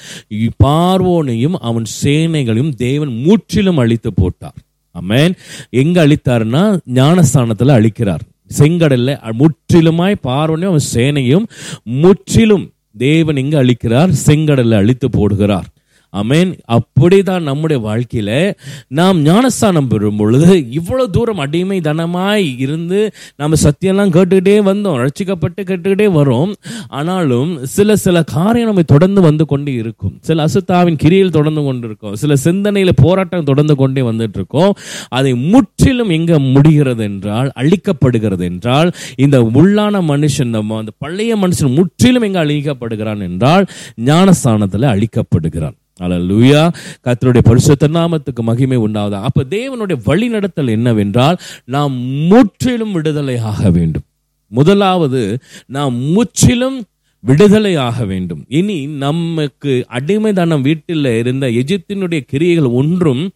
[0.64, 4.58] பார்வோனையும் அவன் சேனைகளையும் தேவன் முற்றிலும் அழித்து போட்டார்.
[4.94, 5.34] அமேன்
[5.70, 8.24] எங்க அழித்தார்னா ஞானஸ்தானத்தில் அழிக்கிறார்.
[8.58, 9.10] செங்கடல்ல
[9.40, 11.44] முற்றிலுமாய் பார்வனையும் அவன் சேனையும்
[11.82, 12.66] முற்றிலும்
[12.98, 15.68] தேவன் எங்க அழிக்கிறார் செங்கடல்ல அழித்து போடுகிறார்.
[16.12, 18.56] அமேன் அப்படிதான் நம்முடைய வாழ்க்கையில்
[18.98, 23.00] நாம் ஞானஸ்தானம் பெறும் பொழுது இவ்வளோ தூரம் அடிமை தனமாய் இருந்து
[23.36, 26.52] நம்ம சத்தியம்லாம் கேட்டுக்கிட்டே வந்தோம் ரட்சிக்கப்பட்டு கேட்டுக்கிட்டே வரோம்.
[26.88, 30.14] ஆனாலும் சில சில காரியம் நம்மை தொடர்ந்து வந்து கொண்டே இருக்கும்.
[30.20, 34.72] சில அசுத்தாவின் கிரியில் தொடர்ந்து கொண்டு இருக்கோம் சில சிந்தனையில் போராட்டம் தொடர்ந்து கொண்டே வந்துட்டு இருக்கோம்
[35.08, 42.22] அதை முற்றிலும் எங்கே முடிகிறது என்றால் அழிக்கப்படுகிறது என்றால் இந்த உள்ளான மனுஷன் நம்ம அந்த பழைய மனுஷன் முற்றிலும்
[42.22, 43.66] எங்கே அழிக்கப்படுகிறான் என்றால்
[44.04, 45.76] ஞானஸ்தானத்தில் அழிக்கப்படுகிறான்.
[46.00, 46.62] அலலூயா
[47.04, 49.16] கத்தருடைய பரிசுத்த நாமத்துக்கு மகிமை உண்டாவது.
[49.16, 51.92] அப்ப தேவனுடைய வழி நடத்தல் என்னவென்றால் நாம்
[52.30, 54.02] முற்றிலும் விடுதலை ஆக வேண்டும்.
[54.48, 56.78] முதலாவது நாம் முற்றிலும்
[57.22, 58.44] விடுதலை ஆக வேண்டும்.
[58.48, 63.30] இனி நமக்கு அடிமைதானம் வீட்டில் இருந்த எஜிப்தினுடைய கிரியைகள் ஒன்றும்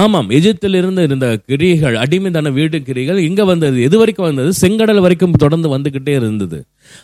[0.00, 5.36] ஆமாம் எஜிப்தில் இருந்து இருந்த கிரிகள் அடிமைதான வீட்டு கிரிகள் இங்கே வந்தது எது வரைக்கும் வந்தது செங்கடல் வரைக்கும்
[5.44, 6.58] தொடர்ந்து வந்துக்கிட்டே இருந்தது.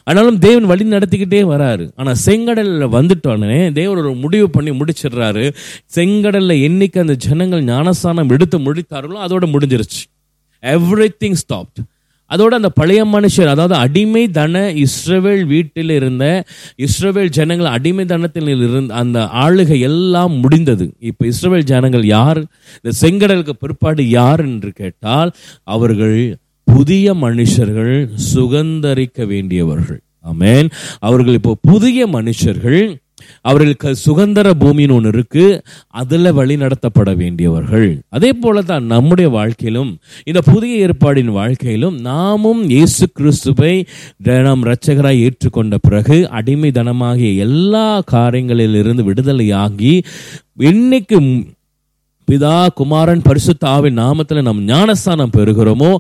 [0.05, 1.87] ஆனாலும் தேவன் வழி நடத்திக்கிட்டே வராரு.
[1.97, 5.45] ஆனால் செங்கடலில் வந்துட்டோன்னே தேவர் ஒரு முடிவு பண்ணி முடிச்சிடுறாரு.
[5.97, 10.03] செங்கடலில் என்னைக்கு அந்த ஜனங்கள் ஞானஸ்தானம் எடுத்து முடித்தார்களோ அதோட முடிஞ்சிருச்சு.
[10.63, 11.81] எவ்ரி திங் ஸ்டாப்ட்
[12.35, 16.45] அதோட அந்த பழைய மனுஷர் அதாவது அடிமை தன இஸ்ரவேல் வீட்டில் இருந்த
[16.79, 20.95] இஸ்ரவேல் ஜனங்கள் அடிமை தனத்தில் இருந்த அந்த ஆளுகை எல்லாம் முடிந்தது.
[20.99, 22.41] இப்போ இஸ்ரவேல் ஜனங்கள் யார்?
[22.83, 30.01] இந்த செங்கடலுக்கு பிற்பாடு யார் என்று கேட்டால் அவர்கள் புதிய மனுஷர்கள் சுகந்தரிக்க வேண்டியவர்கள்.
[30.31, 30.69] ஆமேன்.
[30.99, 33.02] அவர்கள் இப்போ புதிய மனுஷர்கள்
[33.41, 35.45] அவர்களுக்கு சுதந்திர பூமின்னு ஒன்று இருக்கு.
[36.03, 37.89] அதுல வழி நடத்தப்பட வேண்டியவர்கள்.
[38.09, 39.91] அதே போல தான் நம்முடைய வாழ்க்கையிலும்
[40.25, 43.75] இந்த புதிய ஏற்பாடின் வாழ்க்கையிலும் நாமும் இயேசு கிறிஸ்துவை
[44.49, 49.95] நாம் இரட்சகராய் ஏற்றுக்கொண்ட பிறகு அடிமைதனமாகிய எல்லா காரியங்களிலிருந்து விடுதலையாகி
[50.71, 51.19] இன்னைக்கு
[52.29, 55.91] பிதா குமாரன் பரிசுத்தாவின் நாமத்தில் நம் ஞானஸ்தானம் பெறுகிறோமோ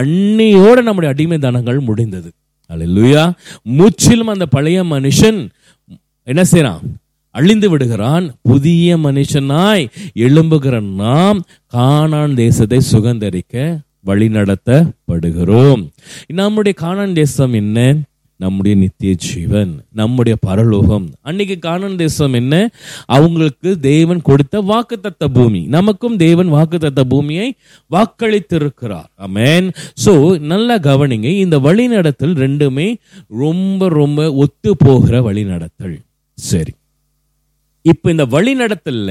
[0.00, 2.30] அன்னையோட நம்முடைய அடிமை தனங்கள் முடிந்தது.
[2.70, 3.24] அல்லா
[3.78, 5.38] முற்றிலும் அந்த பழைய மனுஷன்
[6.30, 6.82] என்ன செய்யறான்
[7.34, 8.24] அழிந்து விடுகிறான்.
[8.48, 9.84] புதிய மனுஷனாய்
[10.24, 11.40] எழும்புகிற நாம்
[11.72, 13.54] காணான் தேசத்தை சுகந்தரிக்க
[14.08, 15.82] வழி நடத்தப்படுகிறோம்
[16.40, 17.78] நம்முடைய காணான் தேசம் என்ன?
[18.40, 21.06] நம்முடைய நித்திய ஜீவன் நம்முடைய பரலோகம்.
[21.28, 22.54] அன்னைக்கு காணன் தேசம் என்ன?
[23.16, 25.62] அவங்களுக்கு தேவன் கொடுத்த வாக்குத்தத்த பூமி.
[25.76, 27.48] நமக்கும் தேவன் வாக்குத்தத்த பூமியை
[27.90, 29.10] வாக்களித்திருக்கிறார்.
[29.26, 29.68] அமேன்
[30.04, 30.14] ஸோ
[30.52, 32.88] நல்லா கவனிங்க இந்த வழிநடத்தல் ரெண்டுமே
[33.42, 35.98] ரொம்ப ரொம்ப ஒத்து போகிற வழிநடத்தல்.
[36.40, 36.72] சரி.
[37.82, 39.10] இப்ப இந்த வழிநடத்தல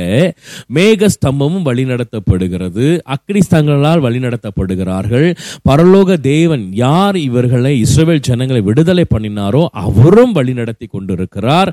[0.73, 2.85] மேக ஸ்தம்பமும் வழிநடத்தப்படுகிறது.
[3.05, 5.35] அக்னிஸ்தங்களால் வழிநடத்தப்படுகிறார்கள்.
[5.69, 11.71] பரலோக தேவன் யார் இவர்களை இஸ்ரேல் ஜனங்களை விடுதலை பண்ணினாரோ அவரும் வழிநடத்தி கொண்டிருக்கிறார்.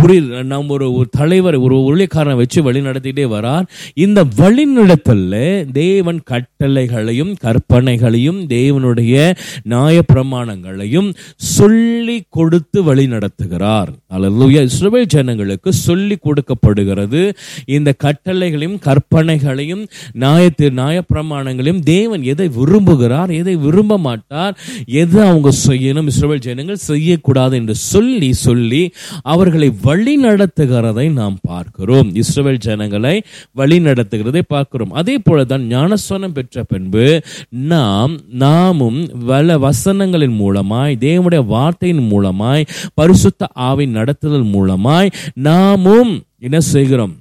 [0.00, 0.44] புரியுது?
[0.44, 3.66] நம்ம ஒரு ஒரு தலைவர் ஒரு ஊழியக்காரனை வச்சு வழி நடத்திட்டே வரார்.
[3.94, 9.36] இந்த வழிநடத்தல தேவன் கட்டளைகளையும் கற்பனைகளையும் தேவனுடைய
[9.68, 13.86] நியாயப்பிரமாணங்களையும் சொல்லி கொடுத்து வழி நடத்துகிறார்.
[14.06, 17.34] அல்லது இஸ்ரவேல் ஜனங்களுக்கு சொல்லி கொடுக்கப்படுகிறது.
[17.66, 19.86] இந்த கட்டளைகளையும் கற்பனைகளையும்
[20.20, 27.74] நியாயத்து பிரமாணங்களையும் தேவன் எதை விரும்புகிறார் எதை விரும்ப மாட்டார் எது அவங்க செய்யணும் இஸ்ரவேல் ஜனங்கள் செய்யக்கூடாது என்று
[27.74, 32.12] சொல்லி சொல்லி அவர்களை வழி நடத்துகிறதை நாம் பார்க்கிறோம்.
[32.14, 34.92] இஸ்ரவேல் ஜனங்களை வழி நடத்துகிறதை பார்க்கிறோம்.
[34.92, 43.96] அதே போலதான் ஞானஸ்வனம் பெற்ற பின்பு நாம் நாமும் வல வசனங்களின் மூலமாய் தேவனுடைய வார்த்தையின் மூலமாய் பரிசுத்த ஆவின்
[44.00, 47.14] நடத்துதல் மூலமாய் நாமும் என்ன செய்கிறோம்?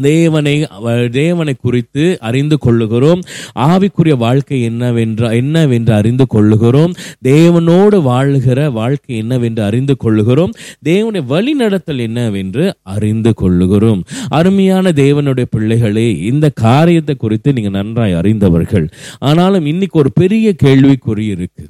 [0.00, 0.66] தேவனை
[1.10, 3.20] தேவனை குறித்து அறிந்து கொள்ளுகிறோம்.
[3.54, 6.94] ஆவிக்குரிய வாழ்க்கை என்னவென்று என்னவென்று அறிந்து கொள்ளுகிறோம்.
[7.24, 10.50] தேவனோடு வாழுகிற வாழ்க்கை என்னவென்று அறிந்து கொள்ளுகிறோம்.
[10.82, 14.02] தேவனை வழி நடத்தல் என்னவென்று அறிந்து கொள்ளுகிறோம்.
[14.28, 18.88] அருமையான தேவனுடைய பிள்ளைகளே இந்த காரியத்தை குறித்து நீங்க நன்றாய் அறிந்தவர்கள்.
[19.18, 21.66] ஆனாலும் இன்னைக்கு ஒரு பெரிய கேள்விக்குறி இருக்கு.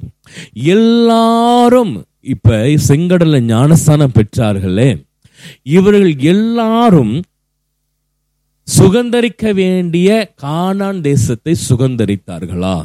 [0.53, 2.57] எல்லாரும் இப்ப
[2.87, 5.05] செங்கடல ஞானஸ்தானம் பெற்றார்களே.
[5.63, 7.23] இவர்கள் எல்லாரும்
[8.67, 10.09] சுகந்தரிக்க வேண்டிய
[10.41, 12.77] கானான் தேசத்தை சுகந்தரித்தார்களா?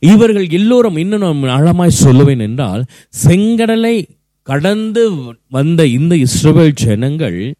[0.00, 2.82] இவர்கள் எல்லோரும் இன்னும் நான் ஆழமாய் சொல்லுவேன் என்றால்
[3.26, 3.96] செங்கடலை
[4.42, 5.02] கடந்து
[5.48, 7.54] வந்த இந்த இஸ்ரவேல் ஜனங்கள்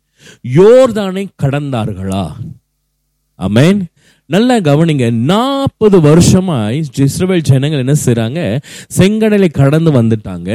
[0.54, 2.24] யோர்தானை கடந்தார்களா?
[3.38, 3.80] அமேன்
[4.26, 8.40] நல்லா கவனிங்க நாற்பது வருஷமாய் இஸ்ரவேல் ஜனங்கள் என்ன செய்றாங்க?
[8.98, 10.50] செங்கடலை கடந்து வந்துட்டாங்க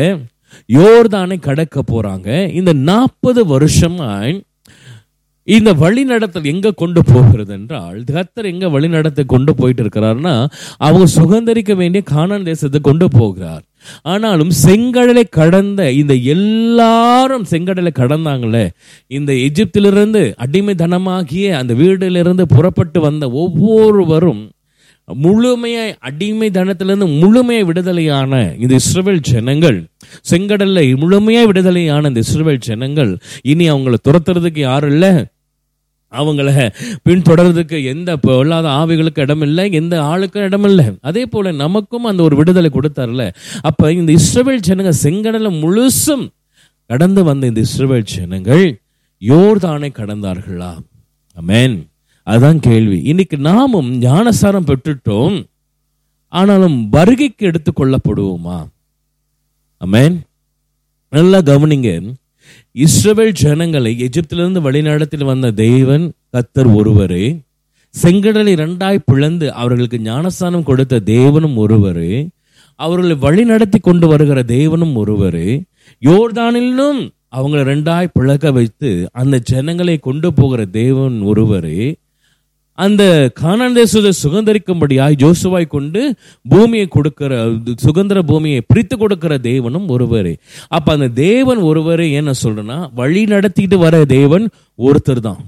[0.69, 2.29] யோர்தானை கடக்க போறாங்க.
[2.53, 4.43] இந்த நாற்பது வருஷமாய்
[5.47, 10.33] இந்த வழிநடத்தல் எங்க கொண்டு போகிறது என்றால் கத்தர் எங்க வழிநடத்தை கொண்டு போயிட்டு இருக்கிறார்னா
[10.77, 13.63] அவங்க சுதந்திரிக்க வேண்டிய கானான் தேசத்தை கொண்டு போகிறார்.
[14.01, 18.65] ஆனாலும் செங்கடலை கடந்த இந்த எல்லாரும் செங்கடலை கடந்தாங்களே
[19.07, 24.43] இந்த எகிப்திலிருந்து அடிமைத்தனமாகிய அந்த வீடிலிருந்து புறப்பட்டு வந்த ஒவ்வொருவரும்
[25.09, 29.79] முழுமையாய் அடிமை தனத்திலிருந்து முழுமையாய் விடுதலையான இந்த இஸ்ரவேல் ஜனங்கள்
[30.31, 33.11] செங்கடல்ல முழுமையாய் விடுதலையான இந்த இஸ்ரவேல் ஜனங்கள்
[33.51, 35.13] இனி அவங்கள துரத்துறதுக்கு யாரும் இல்லை.
[36.17, 36.71] அவங்கள
[37.09, 40.85] பின்தொடர்றதுக்கு எந்த பொல்லாத ஆவிகளுக்கு இடமில்லை எந்த ஆளுக்கும் இடமில்லை.
[41.01, 43.33] அதே போல நமக்கும் அந்த ஒரு விடுதலை கொடுத்தார்ல.
[43.61, 46.27] அப்ப இந்த இஸ்ரவேல் ஜனங்க செங்கடலை முழுசும்
[46.87, 48.79] கடந்து வந்த இந்த இஸ்ரவேல் ஜனங்கள்
[49.21, 50.77] யோர்தானை கடந்தார்களா?
[51.41, 51.87] அமேன்
[52.23, 53.01] அதுதான் கேள்வி.
[53.03, 55.43] இன்னைக்கு நாமும் ஞானசாரம் பெற்றுட்டோம்
[56.27, 58.67] ஆனாலும் வருகைக்கு எடுத்துக் கொள்ளப்படுவோமா?
[59.85, 60.17] அமேன்
[61.09, 62.13] நல்லா கவனிங்க.
[62.75, 67.25] இஸ்ரவேல் ஜனங்களை எகிப்திலிருந்து வழிநடத்தில் வந்த தெய்வன் கத்தர் ஒருவரே
[67.95, 72.13] செங்கடலை இரண்டாய் பிளந்து அவர்களுக்கு ஞானஸ்தானம் கொடுத்த தேவனும் ஒருவரே
[72.79, 75.49] அவர்களை வழிநடத்தி கொண்டு வருகிற தேவனும் ஒருவரே
[76.01, 76.99] யோர்தானிலும்
[77.31, 81.79] அவங்களை ரெண்டாய் பிளக்க வைத்து அந்த ஜனங்களை கொண்டு போகிற தேவன் ஒருவரே
[82.77, 86.15] அந்த கானான் தேசத்தை சுதந்திரிக்கும்படியாய் ஜோசுவாய் கொண்டு
[86.49, 90.37] பூமியை கொடுக்கிற சுதந்திர பூமியை பிரித்து கொடுக்கிற தேவனும் ஒருவரே.
[90.67, 95.43] அப்ப அந்த தேவன் ஒருவரே என்ன சொல்றேன்னா வழி நடத்திட்டு வர தேவன் ஒருத்தர் தான்.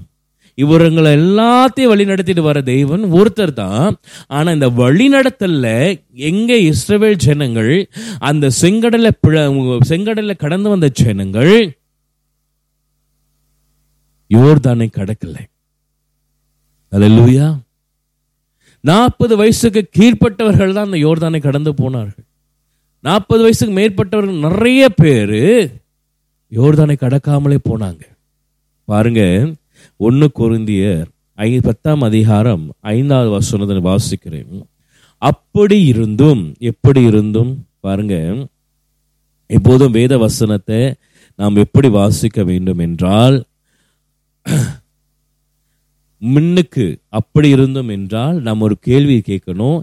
[0.54, 3.96] இவருங்களை எல்லாத்தையும் வழி நடத்திட்டு வர தெய்வன் ஒருத்தர் தான்.
[4.26, 5.66] ஆனா இந்த வழி நடத்தல
[6.12, 11.76] எங்க இஸ்ரவேல் ஜனங்கள் அந்த செங்கடலை பிழ- செங்கடலை கடந்து வந்த ஜனங்கள்
[14.30, 15.44] யோர்தானை கடக்கலை.
[16.92, 17.48] அல்லேலூயா
[18.84, 22.24] நாற்பது வயசுக்கு கீழ்ப்பட்டவர்கள் தான் அந்த யோர்தானை கடந்து போனார்கள்.
[23.04, 25.40] நாற்பது வயசுக்கு மேற்பட்டவர்கள் நிறைய பேர்
[26.52, 28.02] யோர்தானை கடக்காமலே போனாங்க.
[28.88, 29.22] பாருங்க
[30.00, 34.54] ஒன்று கொருந்தியர் ஐ பத்தாம் அதிகாரம் ஐந்தாவது வசனத்தை வாசிக்கிறேன்.
[35.22, 37.52] அப்படி இருந்தும் எப்படி இருந்தும்
[37.86, 38.14] பாருங்க
[39.50, 40.80] எப்போதும் வேத வசனத்தை
[41.38, 43.36] நாம் எப்படி வாசிக்க வேண்டும் என்றால்
[46.18, 49.80] முன்னுக்கு அப்படி இருந்தும் என்றால் நம்ம ஒரு கேள்வி கேட்கணும்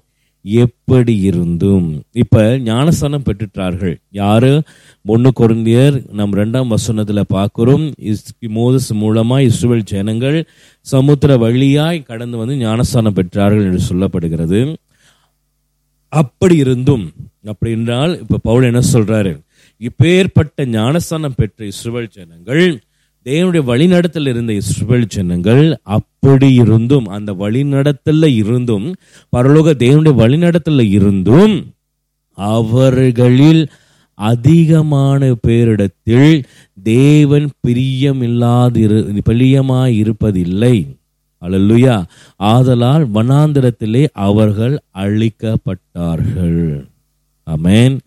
[0.47, 2.03] எப்படி இருந்தும்?
[2.11, 3.95] இப்ப ஞானஸ்தானம் பெற்றுட்டார்கள்.
[4.09, 4.63] யாரு?
[5.05, 7.91] ஒன்னு கொருந்தியர் நம் ரெண்டாம் வசனத்துல பார்க்கிறோம்.
[8.01, 8.47] இஸ்-
[8.89, 10.47] மூலமா இஸ்ரேல் ஜனங்கள்
[10.81, 14.75] சமுத்திர வழியாய் கடந்து வந்து ஞானஸ்தானம் பெற்றார்கள் என்று சொல்லப்படுகிறது.
[16.09, 17.11] அப்படி இருந்தும்
[17.45, 19.41] அப்படி என்றால் இப்ப பவுல் என்ன சொல்றாரு?
[19.79, 22.81] இப்பேற்பட்ட ஞானஸ்தானம் பெற்ற இஸ்ரேல் ஜனங்கள்
[23.25, 28.95] தேவனுடைய வழிநடத்தல் இருந்த இஸ்ரேல் ஜனங்கள் அப்படி இருந்தும் அந்த வழிநடத்தல இருந்தும்
[29.35, 31.73] பரலோக தேவனுடைய வழிநடத்தல இருந்தும்
[32.31, 33.69] அவர்களில்
[34.13, 36.43] அதிகமான பேரிடத்தில்
[36.83, 40.75] தேவன் பிரியமில்லாதிரு பிரியமாய் இருப்பதில்லை
[41.41, 42.03] அழல்லுயா
[42.35, 46.87] ஆதலால் வனாந்திரத்திலே அவர்கள் அழிக்கப்பட்டார்கள்.
[47.43, 47.99] ஆமென்.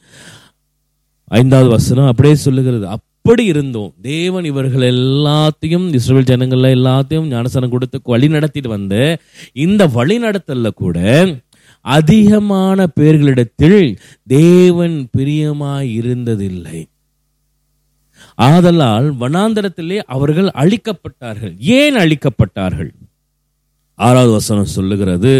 [1.24, 2.86] ஐந்தாவது வசனம் அப்படியே சொல்லுகிறது.
[3.28, 3.90] அப்படி இருந்தோம்.
[4.02, 8.94] தேவன் இவர்கள் எல்லாத்தையும் இஸ்ரேல் ஜனங்கள்ல எல்லாத்தையும் ஞானசனம் கொடுத்து வழி நடத்திட்டு வந்த
[9.64, 10.98] இந்த வழி நடத்தல கூட
[11.80, 13.80] அதிகமான பேர்களிடத்தில்
[14.26, 16.80] தேவன் பிரியமாய் இருந்ததில்லை.
[18.34, 21.54] ஆதலால் வனாந்தரத்திலே அவர்கள் அழிக்கப்பட்டார்கள்.
[21.80, 22.92] ஏன் அழிக்கப்பட்டார்கள்?
[23.94, 25.34] ஆறாவது வசனம் சொல்லுகிறது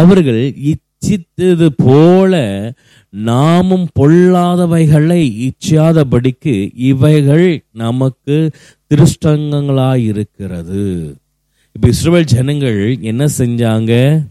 [0.00, 0.42] அவர்கள்
[0.72, 2.34] இச்சித்தது போல
[3.24, 8.52] நாமும் பொல்லாதவைகளை இச்சாதபடிக்கு இவைகள் நமக்கு
[8.94, 11.14] திருஷ்டங்களாயிருக்கிறது.
[11.72, 14.24] இப்போ இஸ்ரவேல் ஜனங்கள் என்ன செஞ்சாங்க?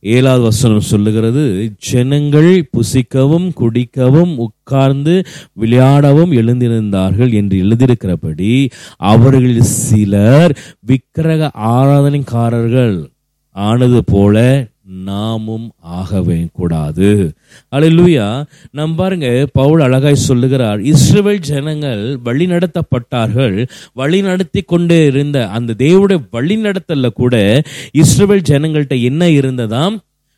[0.00, 5.24] ஏழாவது வசனம் சொல்லுகிறது ஜனங்கள் புசிக்கவும் குடிக்கவும் உட்கார்ந்து
[5.60, 13.10] விளையாடவும் எழுந்திருந்தார்கள் என்று எழுதியிருக்கிறபடி அவர்களில் சிலர் விக்கிரக ஆராதனைக்காரர்கள்
[13.50, 17.34] ஆனது போல நாமும் ஆகவே கூடாது.
[17.70, 25.74] அல்லேலூயா நம் பாருங்க பவுல் அழகாய் சொல்லுகிறார் இஸ்ரேல் ஜனங்கள் வழி நடத்தப்பட்டார்கள் வழி நடத்தி கொண்டே இருந்த அந்த
[25.78, 27.62] தேவனுடைய வழி நடத்தல கூட
[27.92, 29.96] இஸ்ரேல் ஜனங்கள்ட்ட என்ன இருந்ததாம்?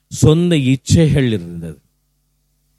[0.08, 1.78] சொந்த இச்சைகள் இருந்தது.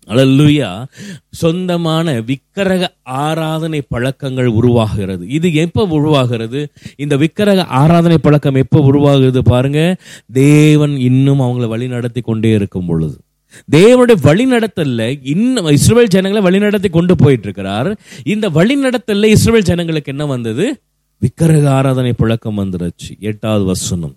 [0.09, 0.85] அல்லேலூயா.
[1.29, 5.27] சொந்தமான விக்கிரக ஆராதனை பழக்கங்கள் உருவாகிறது.
[5.27, 6.67] இது எப்போ உருவாகிறது?
[6.97, 9.95] இந்த விக்கிரக ஆராதனை பழக்கம் எப்போ உருவாகுது பாருங்க.
[10.33, 13.17] தேவன் இன்னும் அவங்கள வழி நடத்தி கொண்டே இருக்கும் பொழுது.
[13.71, 20.81] தேவனுடைய வழிநடத்தல்ல இன்னும் இஸ்ரேல் ஜனங்களை வழிநடத்தி கொண்டு போயிட்டு இருக்கிறார் இந்த வழிநடத்தல்ல இஸ்ரேல் ஜனங்களுக்கு என்ன வந்தது?
[21.17, 23.11] விக்கிரக ஆராதனை பழக்கம் வந்துருச்சு.
[23.19, 24.15] எட்டாவது வசனம்.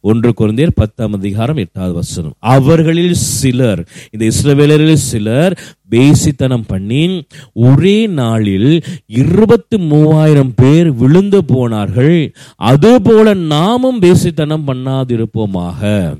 [0.00, 2.34] ஒன்று குழந்தையர் பத்தாம் அதிகாரம் எட்டாவது வசனம்.
[2.38, 5.60] அவர்களில் சிலர் இந்த இஸ்ரவேலரில் சிலர்
[5.90, 7.22] பேசித்தனம் பண்ணி
[7.52, 12.34] ஒரே நாளில் இருபத்தி மூவாயிரம் பேர் விழுந்து போனார்கள்.
[12.56, 16.16] அதுபோல நாமும் பேசித்தனம் பண்ணாதிருப்போமாக.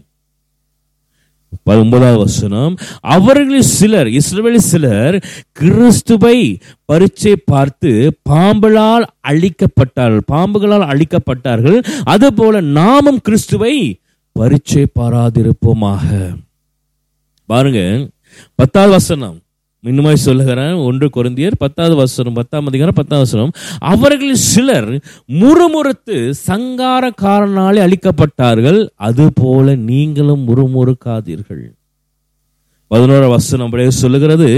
[1.63, 11.85] பத்தொன்பதாவது வசனம் அவர்களில் சிலர் இஸ்ரவேலில் சிலர் கிறிஸ்துவை பரீட்சை பார்த்து பாம்புகளால் அழிக்கப்பட்டார்கள் பாம்புகளால் அழிக்கப்பட்டார்கள்.
[12.05, 14.01] அதுபோல நாமும் கிறிஸ்துவை
[14.33, 16.37] பரீட்சை பாராதிருப்போமாக.
[17.47, 18.09] பாருங்க
[18.55, 19.39] பத்தாவது வசனம்.
[19.91, 23.51] இன்னுமாய் சொல்லுகிறேன் ஒன்று குருந்தியர் பத்தாவது வசனம் பத்தாம் அதிகாரம் பத்தாவது வசனம்.
[23.93, 24.91] அவர்களில் சிலர்
[25.41, 26.17] முறுமுறுத்து
[26.47, 31.65] சங்காரக்காரனாலே அழிக்கப்பட்டார்கள் அதுபோல நீங்களும் முறுமுறுக்காதீர்கள்.
[32.91, 34.49] பதினோரு வசனம் அப்படியே சொல்லுகிறது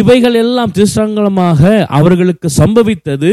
[0.00, 3.32] இவைகள் எல்லாம் திருசங்கலமாக அவர்களுக்கு சம்பவித்தது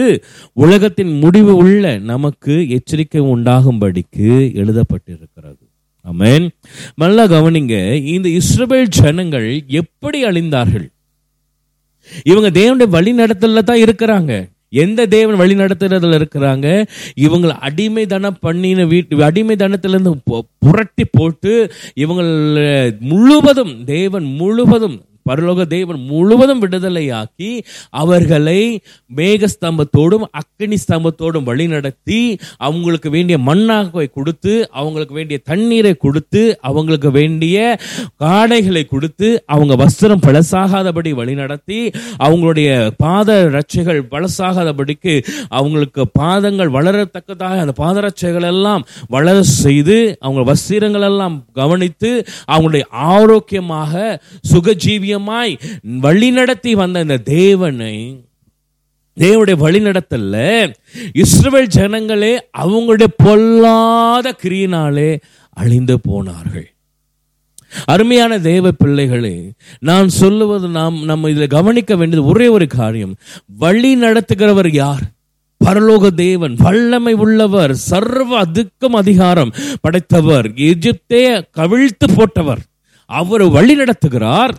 [0.64, 4.32] உலகத்தின் முடிவு உள்ள நமக்கு எச்சரிக்கை உண்டாகும்படிக்கு
[4.62, 5.64] எழுதப்பட்டிருக்கிறது.
[6.06, 6.48] அமேன்
[7.02, 7.76] நல்லா கவனிங்க
[8.16, 9.50] இந்த இஸ்ரேல் ஜனங்கள்
[9.82, 10.88] எப்படி அழிந்தார்கள்?
[12.24, 14.49] இவங்க தேவனுடைய வழி நடத்தல தான் இருக்கிறாங்க.
[14.70, 16.88] எந்த தேவன் வழி நடத்துறதுல இருக்கிறாங்க?
[17.16, 20.12] இவங்களை அடிமை தனம் பண்ணின வீட்டு அடிமை தனத்திலிருந்து
[20.57, 22.32] புரட்டி போட்டு இவங்கள்
[22.99, 27.52] முழுவதும் தேவன் முழுவதும் பரலோக தேவன் முழுவதும் விடுதலையாக்கி
[28.02, 28.60] அவர்களை
[29.12, 32.20] மேகஸ்தம்பத்தோடும் அக்கினி ஸ்தம்பத்தோடும் வழி நடத்தி
[32.60, 37.58] அவங்களுக்கு வேண்டிய மண்ணாக கொடுத்து அவங்களுக்கு வேண்டிய தண்ணீரை கொடுத்து அவங்களுக்கு வேண்டிய
[38.18, 41.80] காடைகளை கொடுத்து அவங்க வஸ்திரம் பழசாகாதபடி வழி நடத்தி
[42.20, 45.16] அவங்களுடைய பாத ரட்சைகள் பழசாகாதபடிக்கு
[45.52, 52.12] அவங்களுக்கு பாதங்கள் வளரத்தக்கதாக அந்த பாதரட்சைகள் எல்லாம் வளர செய்து அவங்க வஸ்திரங்கள் எல்லாம் கவனித்து
[52.48, 53.94] அவங்களுடைய ஆரோக்கியமாக
[55.12, 55.59] சுகஜீவியமாய்
[56.01, 58.26] வழிநடத்தி வந்த இந்த தேவனை
[59.20, 60.74] தேவனுடைய வழிநடத்தல
[61.14, 66.74] இஸ்ரவேல் ஜனங்களே அவங்களுடைய பொல்லாத கிரியினாலே அழிந்து போனார்கள்.
[67.86, 73.16] அருமையான தேவ பிள்ளைகளே நான் சொல்லுவது நாம் நம்ம இதில் கவனிக்க வேண்டியது ஒரே ஒரு காரியம்.
[73.45, 75.01] வழி நடத்துகிறவர் யார்?
[75.66, 82.62] பரலோக தேவன் வல்லமை உள்ளவர் சர்வ அதுக்கும் அதிகாரம் படைத்தவர் எகிப்தே கவிழ்த்து போட்டவர்.
[83.05, 84.49] அவர் வழி நடத்துகிறார்.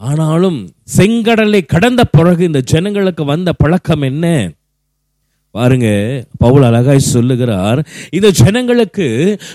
[0.00, 0.58] ஆனாலும்
[0.96, 4.26] செங்கடலை கடந்த பிறகு இந்த ஜனங்களுக்கு வந்த பழக்கம் என்ன?
[5.50, 5.88] பாருங்க
[6.38, 7.80] பவுல் அழகாய் சொல்லுகிறார்
[8.10, 9.06] இந்த ஜனங்களுக்கு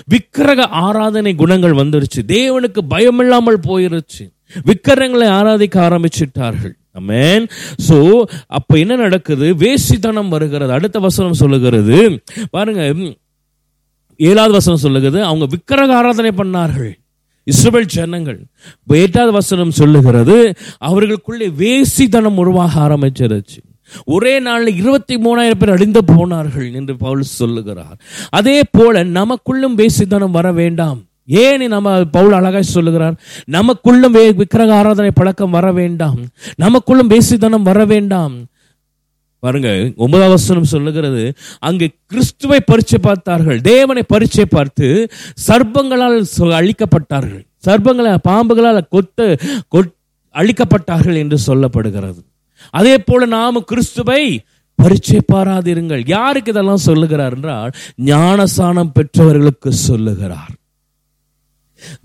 [0.06, 2.20] விக்கிரக ஆராதனை குணங்கள் வந்துருச்சு.
[2.26, 4.24] தேவனுக்கு பயமில்லாமல் போயிருச்சு.
[4.64, 6.74] விக்கிரங்களை ஆராதிக்க ஆரம்பிச்சிட்டார்கள்.
[6.98, 7.46] அமேன்
[7.88, 7.98] சோ
[8.46, 9.54] அப்ப என்ன நடக்குது?
[9.54, 10.72] வேசித்தனம் வருகிறது.
[10.72, 12.22] அடுத்த வசனம் சொல்லுகிறது.
[12.50, 12.82] பாருங்க
[14.16, 15.24] ஏழாவது வசனம் சொல்லுகிறது.
[15.24, 16.94] அவங்க விக்கிரக ஆராதனை பண்ணார்கள்.
[17.50, 18.46] இஸ்ரவேல் ஜனங்கள்
[18.86, 23.58] எட்டாவது வசனம் சொல்லுகிறது அவர்களுக்குள்ளே வேசிதனம் உருவாக ஆரம்பிச்சிருச்சு.
[24.04, 27.98] ஒரே நாளில் இருபத்தி மூணாயிரம் பேர் அழிந்து போனார்கள் என்று பவுல் சொல்லுகிறார்.
[28.28, 31.02] அதே போல நமக்குள்ளும் வேசித்தனம் வர வேண்டாம்.
[31.26, 33.20] ஏன் நம்ம பவுல் அழகாய் சொல்லுகிறார்?
[33.50, 36.18] நமக்குள்ளும் வே- விக்கிரக ஆராதனை பழக்கம் வர வேண்டாம்.
[36.62, 38.34] நமக்குள்ளும் வேசித்தனம் வர வேண்டாம்.
[39.46, 43.60] பாருங்க ஒன்பதாம் வசனம் சொல்லுகிறது அங்கு கிறிஸ்துவை பரிச்சை பார்த்தார்கள்.
[43.60, 45.10] தேவனை பரிச்சை பார்த்து
[45.46, 47.46] சர்ப்பங்களால் சொ- அழிக்கப்பட்டார்கள்.
[47.66, 49.38] சர்ப்பங்களால் பாம்புகளால் கொத்து
[49.76, 49.94] கொட்-
[50.34, 52.22] அழிக்கப்பட்டார்கள் என்று சொல்லப்படுகிறது.
[52.70, 54.44] அதே போல நாம கிறிஸ்துவை
[54.82, 56.02] பரிச்சை பாராதிருங்கள்.
[56.06, 57.70] யாருக்கு இதெல்லாம் சொல்லுகிறார் என்றால்
[58.04, 60.50] ஞானசானம் பெற்றவர்களுக்கு சொல்லுகிறார்.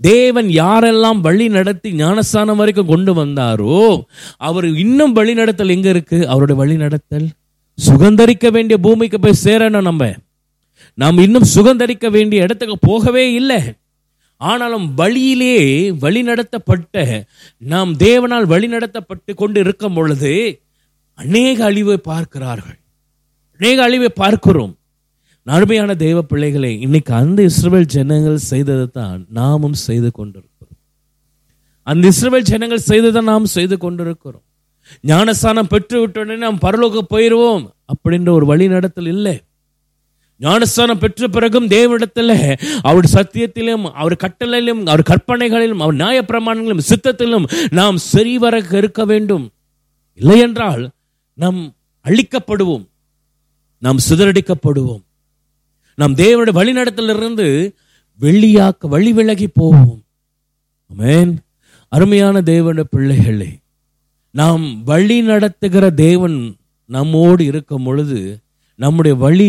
[0.00, 4.02] தேவன் யாரெல்லாம் வழி நடத்தி ஞானஸ்தானம் வரைக்கும் கொண்டு வந்தாரோ
[4.36, 6.28] அவர் இன்னும் வழி நடத்தல் எங்க இருக்கு?
[6.28, 7.28] அவருடைய வழி நடத்தல்.
[7.86, 10.14] சுகந்தரிக்க வேண்டிய பூமிக்கு போய் சேரணும் நம்ம.
[10.94, 13.60] நாம் இன்னும் சுகந்தரிக்க வேண்டிய இடத்துக்கு போகவே இல்லை.
[14.36, 17.24] ஆனாலும் வழியிலே வழி நடத்தப்பட்ட
[17.58, 20.60] நாம் தேவனால் வழி நடத்தப்பட்டு கொண்டு இருக்கும் பொழுது
[21.14, 22.78] அநேக அழிவை பார்க்கிறார்கள்.
[23.58, 24.76] அநேக அழிவை பார்க்கிறோம்.
[25.46, 30.78] அருமையான தெய்வ பிள்ளைகளை இன்னைக்கு அந்த இஸ்ரேல் ஜனங்கள் செய்ததை தான் நாமும் செய்து கொண்டிருக்கிறோம்.
[31.82, 34.44] அந்த இஸ்ரேல் ஜனங்கள் செய்ததை நாம் செய்து கொண்டிருக்கிறோம்.
[35.00, 39.44] ஞானஸ்தானம் பெற்று விட்டோடனே நாம் பரலோக போயிடுவோம் அப்படின்ற ஒரு வழி நடத்தல் இல்லை.
[40.36, 48.62] ஞானஸ்தானம் பெற்ற பிறகும் தேவனிடத்தில் அவர் சத்தியத்திலும் அவர் கட்டளையிலும் அவர் கற்பனைகளிலும் அவர் நியாயப்பிரமாணங்களிலும் சித்தத்திலும் நாம் சரிவர
[48.70, 49.52] இருக்க வேண்டும்.
[50.14, 50.90] இல்லையென்றால்
[51.34, 51.74] நாம்
[52.04, 52.84] அழிக்கப்படுவோம்.
[53.78, 55.02] நாம் சிதறடிக்கப்படுவோம்.
[55.98, 57.46] நாம் தேவனுடைய வழிநடத்திலிருந்து
[58.20, 60.00] வெளியாக்க வழி விலகி போவோம்.
[60.90, 61.32] மேன்
[61.92, 63.50] அருமையான தேவனுடைய பிள்ளைகளே
[64.34, 66.36] நாம் வழி நடத்துகிற தேவன்
[66.90, 68.20] நம்மோடு இருக்கும் பொழுது
[68.78, 69.48] நம்முடைய வழி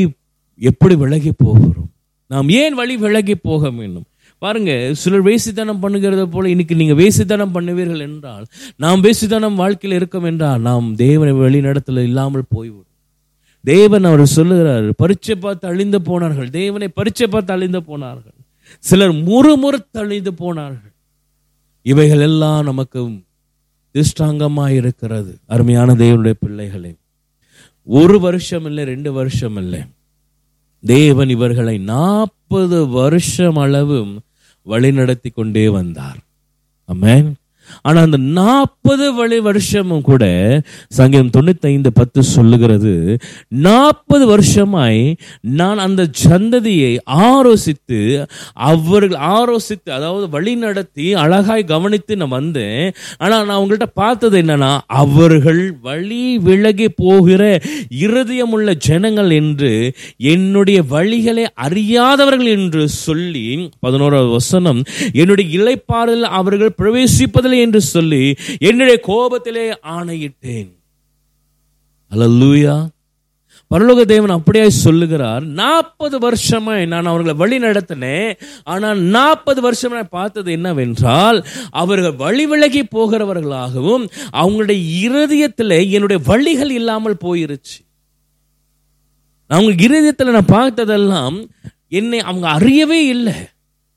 [0.61, 1.91] எப்படி விலகி போகிறோம்?
[2.31, 4.07] நாம் ஏன் வழி விலகி போக வேண்டும்?
[4.41, 4.71] பாருங்க
[5.01, 8.45] சிலர் வேசித்தனம் பண்ணுகிறத போல இன்னைக்கு நீங்கள் வேசித்தனம் பண்ணுவீர்கள் என்றால்
[8.83, 12.92] நாம் வேசித்தனம் வாழ்க்கையில் இருக்கும் என்றால் நாம் தேவனை வழி நடத்தல இல்லாமல் போய்விடும்.
[13.63, 16.49] தேவன் அவர் சொல்லுகிறார் பரிச்சை பார்த்து அழிந்து போனார்கள்.
[16.49, 18.39] தேவனை பரிச்சை பார்த்து அழிந்து போனார்கள்.
[18.79, 20.93] சிலர் முறுமுறு தழிந்து போனார்கள்.
[21.81, 22.99] இவைகள் எல்லாம் நமக்கு
[23.95, 26.95] திஷ்டாங்கமாய் இருக்கிறது அருமையான தேவனுடைய பிள்ளைகளே.
[27.83, 29.81] ஒரு வருஷம் இல்லை ரெண்டு வருஷம் இல்லை.
[30.83, 34.19] தேவன் இவர்களை நாற்பது வருஷம் அளவும்
[34.67, 36.17] வழிநடத்தி கொண்டே வந்தார்.
[36.89, 37.33] அமேன்
[37.81, 40.23] ஆனால் அந்த நாற்பது வழி வருஷமும் கூட
[40.87, 42.93] சங்கீதம் தொண்ணூத்தி ஐந்து பத்து சொல்லுகிறது
[43.65, 45.01] நாற்பது வருஷமாய்
[45.41, 46.91] நான் அந்த சந்ததியை
[47.27, 47.99] ஆரோசித்து
[48.69, 52.93] அவர்கள் ஆரோசித்து அதாவது வழி நடத்தி அழகாய் கவனித்து நான் வந்தேன்.
[53.17, 57.41] ஆனா நான் உங்கள்கிட்ட பார்த்தது என்னன்னா அவர்கள் வழி விலகி போகிற
[57.99, 59.71] இருதயமுள்ள ஜனங்கள் என்று
[60.17, 63.45] என்னுடைய வழிகளை அறியாதவர்கள் என்று சொல்லி
[63.79, 64.79] பதினோராவது வசனம்
[65.13, 70.71] என்னுடைய இலைப்பாறுதல் அவர்கள் பிரவேசிப்பதில் பிரவேசிப்பதில்லை என்று சொல்லி என்னுடைய கோபத்திலே ஆணையிட்டேன்.
[72.11, 72.87] அல்லூயா
[73.71, 78.37] பரலோக தேவன் அப்படியே சொல்லுகிறார் நாற்பது வருஷமாய் நான் அவர்களை வழி நடத்தினேன்.
[78.63, 87.79] ஆனால் நாற்பது வருஷமாய் பார்த்தது என்னவென்றால் அவர்கள் வழி விலகி போகிறவர்களாகவும் அவங்களுடைய இருதயத்தில் என்னுடைய வழிகள் இல்லாமல் போயிருச்சு.
[89.47, 91.49] அவங்க இருதயத்தில் நான் பார்த்ததெல்லாம்
[91.89, 93.33] என்னை அவங்க அறியவே இல்லை.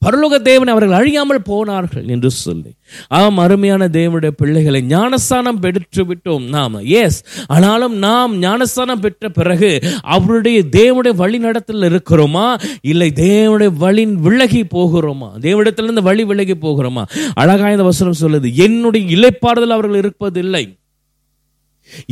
[0.04, 2.74] பரலோக தேவனை அவர்கள் அழியாமல் போனார்கள் என்று சொல்லி.
[3.08, 6.74] ஆம் அருமையான தேவனுடைய பிள்ளைகளை ஞானஸ்தானம் பெற்று விட்டோம் நாம்.
[6.74, 12.60] எஸ் ஆனாலும் நாம் ஞானஸ்தானம் பெற்ற பிறகு அவருடைய தேவனுடைய வழிநடத்தில் இருக்கிறோமா?
[12.82, 15.30] இல்லை தேவனுடைய வழி விலகி போகிறோமா?
[15.40, 17.04] தேவனிடத்திலிருந்து வழி விலகி போகிறோமா?
[17.34, 20.78] அழகாய் இந்த வசனம் சொல்லுது என்னுடைய இலைப்பாறுதல் அவர்கள் இருப்பதில்லை.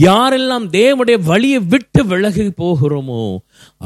[0.06, 3.22] யாரெல்லாம் தேவனுடைய வழியை விட்டு விலகி போகிறோமோ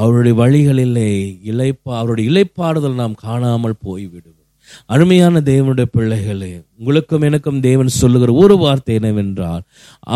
[0.00, 1.10] அவருடைய வழிகளிலே
[1.50, 4.34] இழைப்பா அவருடைய இலைப்பாறுதல் நாம் காணாமல் போய்விடுவோம்.
[4.86, 9.62] அருமையான தேவனுடைய பிள்ளைகளே உங்களுக்கும் எனக்கும் தேவன் சொல்லுகிற ஒரு வார்த்தை என்னவென்றால்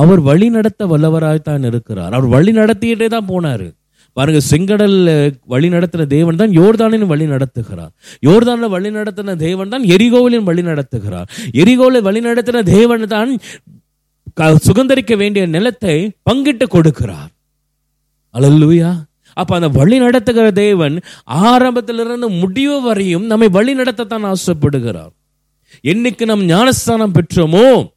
[0.01, 2.13] அவர் வழி நடத்த வல்லவராய்த்தான் இருக்கிறார்.
[2.13, 3.69] அவர் வழி நடத்திக்கிட்டே தான் போனாரு.
[4.17, 4.97] பாருங்க செங்கடல்
[5.53, 7.93] வழி நடத்தின தேவன் தான் யோர்தானின் வழி நடத்துகிறார்.
[8.29, 11.29] யோர்தான வழி நடத்தின தேவன் தான் எரிகோவிலின் வழி நடத்துகிறார்.
[11.63, 13.33] எரிகோவில் வழி நடத்தின தேவன் தான்
[14.41, 17.33] சுகந்தரிக்க வேண்டிய நிலத்தை பங்கிட்டு கொடுக்கிறார்.
[18.35, 18.93] அலல்லுயா.
[19.35, 25.13] அப்ப அந்த வழி நடத்துகிற தேவன் ஆரம்பத்திலிருந்து முடிவு வரையும் நம்மை வழி நடத்தத்தான் ஆசைப்படுகிறார்.
[25.83, 27.91] என்னைக்கு நம் ஞானஸ்தானம் பெற்றோமோ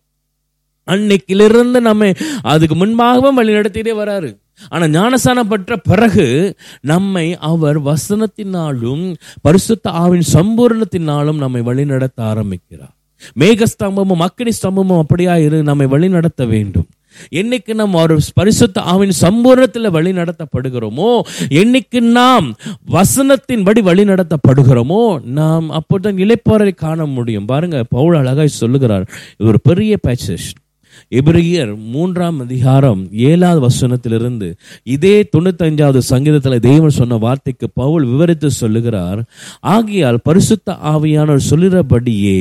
[0.88, 2.12] அன்னைக்கிலிருந்து நம்ம
[2.42, 4.38] அதுக்கு முன்பாகவும் வழி நடத்திட்டே வராரு.
[4.70, 12.96] ஆனா ஞானஸ்தானம் பெற்ற பிறகு நம்மை அவர் வசனத்தினாலும் பரிசுத்த ஆவின் சம்பூர்ணத்தினாலும் நம்மை வழி நடத்த ஆரம்பிக்கிறார்.
[13.40, 16.88] மேகஸ்தம்பமும் அக்கினி ஸ்தம்பமும் அப்படியா இரு நம்மை வழி நடத்த வேண்டும்.
[17.32, 21.10] என்னைக்கு நாம் ஒரு பரிசுத்த ஆவின் சம்பூர்ணத்தில் வழி நடத்தப்படுகிறோமோ
[21.62, 22.48] என்னைக்கு நாம்
[22.92, 27.46] வசனத்தின்படி வழி நடத்தப்படுகிறோமோ நாம் அப்போதான் இலைப்பாறை காண முடியும்.
[27.46, 29.08] பாருங்க பவுல் அழகாய் சொல்லுகிறார்.
[29.38, 30.48] இது ஒரு பெரிய பேச்சஸ்
[31.12, 34.48] எபிரியர் மூன்றாம் அதிகாரம் ஏழாவது வசனத்திலிருந்து
[34.84, 39.20] இதே தொண்ணூத்தஞ்சாவது சங்கீதத்தில் தேவன் சொன்ன வார்த்தைக்கு பவுல் விவரித்து சொல்லுகிறார்
[39.68, 42.40] ஆகியால் பரிசுத்த ஆவியானவர் சொல்லுகிறபடியே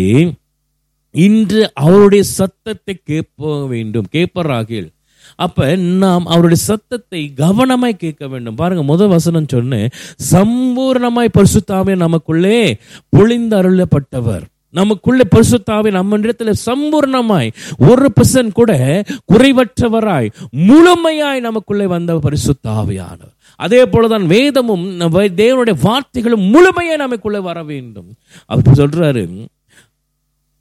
[1.15, 4.07] இன்று அவருடைய சத்தத்தை கேட்க வேண்டும்.
[4.13, 4.89] கேட்பராகில்.
[5.37, 8.55] அப்ப நாம் அவருடைய சத்தத்தை கவனமாய் கேட்க வேண்டும்.
[8.55, 9.89] பாருங்க முதல் வசனம் சொன்னேன்
[10.31, 12.77] சம்பூர்ணமாய் பரிசுத்தாமே நமக்குள்ளே
[13.09, 14.45] பொழிந்து அருளப்பட்டவர்.
[14.71, 19.03] நமக்குள்ளே பரிசுத்தாவே நம்ம இடத்துல சம்பூர்ணமாய் ஒரு பர்சன்ட் கூட
[19.33, 20.31] குறைவற்றவராய்
[20.69, 23.35] முழுமையாய் நமக்குள்ளே வந்த பரிசுத்தாவியானவர்.
[23.57, 28.15] அதே போலதான் வேதமும் நம்ம தேவனுடைய வார்த்தைகளும் முழுமையாய் நமக்குள்ளே வர வேண்டும்.
[28.47, 29.25] அப்படி சொல்றாரு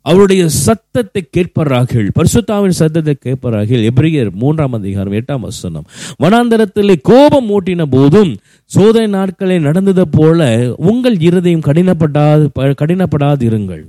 [0.05, 5.85] அவருடைய சத்தத்தை கேட்பார்கள் பரிசுத்தாவின் சத்தத்தை கேட்பார்கள் எப்ரியர் மூன்றாம் அதிகாரம் எட்டாம் வசனம்
[6.23, 8.33] வனாந்தரத்திலே கோபம் மூட்டின போதும்
[8.71, 10.49] சோதனை நாட்களே நடந்தது போல
[10.91, 12.47] உங்கள் இருதயம் கடினப்படாது
[12.81, 13.85] கடினப்படாது இருங்கள்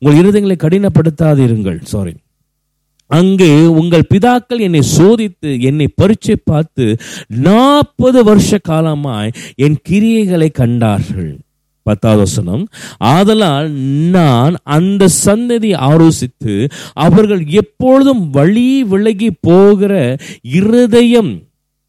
[0.00, 1.78] உங்கள் இருதயங்களை கடினப்படுத்தாதிருங்கள்.
[1.84, 2.14] சாரி
[3.10, 6.84] அங்கே உங்கள் பிதாக்கள் என்னை சோதித்து என்னை பரிச்சை பார்த்து
[7.28, 11.30] நாற்பது வருஷ காலமாய் என் கிரியைகளை கண்டார்கள்.
[11.88, 12.62] பத்தாவது வசனம்
[13.12, 13.68] ஆதலால்
[14.16, 16.54] நான் அந்த சந்ததி ஆலோசித்து
[17.06, 19.92] அவர்கள் எப்பொழுதும் வழி விலகி போகிற
[20.58, 21.32] இருதயம்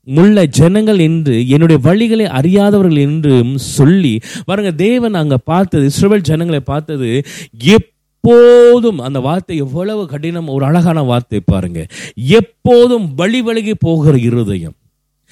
[0.07, 4.13] உள்ள ஜனங்கள் என்று என்னுடைய வழிகளை அறியாதவர்கள் என்றும் சொல்லி
[4.45, 7.09] பாருங்க தேவன் அங்கே பார்த்தது இஸ்ரவேல் ஜனங்களை பார்த்தது
[7.77, 11.81] எப்போதும் அந்த வார்த்தை எவ்வளவு கடினம் ஒரு அழகான வார்த்தை பாருங்க
[12.39, 14.75] எப்போதும் வழி விலகி போகிற இருதயம்.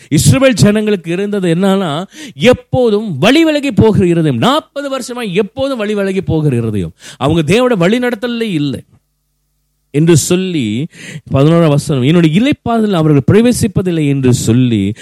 [0.09, 4.37] இஸ்ரேல் ஜனங்களுக்கு இருந்தது என்னன்னா எப்போதும் வழி விலகி போகிற இருதயம்.
[4.37, 6.93] நாற்பது வருஷமா எப்போதும் வழி விலகி போகிற இருதயம்.
[7.17, 8.83] அவங்க தேவோட வழி நடத்தல இல்லை.
[9.91, 10.85] என்று சொல்லி
[11.33, 14.93] பதினோராம் வசனம் என்னுடைய இலைப்பாதலில் அவர்கள் பிரவேசிப்பதில்லை என்று சொல்லி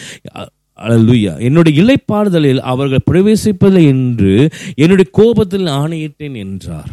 [0.79, 6.91] அல்லேலூயா என்னுடைய இலைப்பாறுதலில் அவர்கள் பிரவேசிப்பதில்லை என்று என்னுடைய கோபத்தில் ஆணையிட்டேன் என்றார்.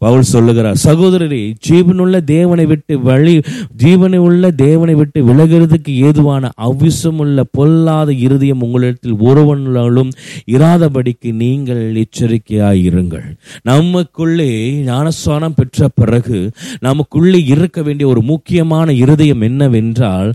[0.00, 3.34] பவுல் சொல்லுகிறார் சகோதரரே ஜீவனுள்ள தேவனை விட்டு வழி
[3.82, 10.10] ஜீவனை உள்ள தேவனை விட்டு விலகிறதுக்கு ஏதுவான அவ்விசமுள்ள பொல்லாத இருதயம் உங்களிடத்தில் ஒருவனாலும்
[10.56, 13.28] இராதபடிக்கு நீங்கள் எச்சரிக்கையாயிருங்கள்.
[13.62, 14.50] நமக்குள்ளே
[14.90, 16.40] ஞானஸ்தானம் பெற்ற பிறகு
[16.80, 20.30] நமக்குள்ளே இருக்க வேண்டிய ஒரு முக்கியமான இருதயம் என்னவென்றால்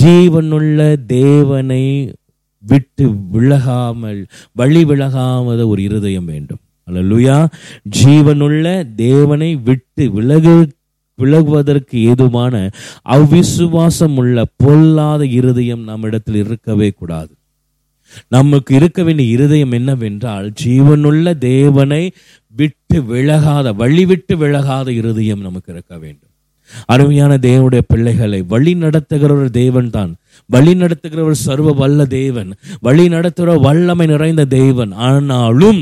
[0.00, 1.84] ஜீவனுள்ள தேவனை
[2.62, 4.20] விட்டு விலகாமல்
[4.52, 6.62] வழி விலகாமத ஒரு இருதயம் வேண்டும்.
[6.90, 7.38] அலலுயா
[7.98, 10.56] ஜீவனுள்ள தேவனை விட்டு விலகு
[11.18, 12.54] விலகுவதற்கு ஏதுமான
[13.08, 17.32] அவ்விசுவாசம் உள்ள பொல்லாத இருதயம் நம்மிடத்தில் இருக்கவே கூடாது.
[18.28, 22.02] நமக்கு இருக்க வேண்டிய இருதயம் என்னவென்றால் ஜீவனுள்ள தேவனை
[22.54, 26.32] விட்டு விலகாத வழி விட்டு விலகாத இருதயம் நமக்கு இருக்க வேண்டும்.
[26.86, 30.10] அருமையான தேவனுடைய பிள்ளைகளை வழி நடத்துகிறவர் தேவன் தான்
[30.46, 32.50] வழி நடத்துகிற ஒரு சர்வ வல்ல தேவன்.
[32.80, 34.92] வழி நடத்துகிற வல்லமை நிறைந்த தேவன்.
[34.92, 35.80] ஆனாலும்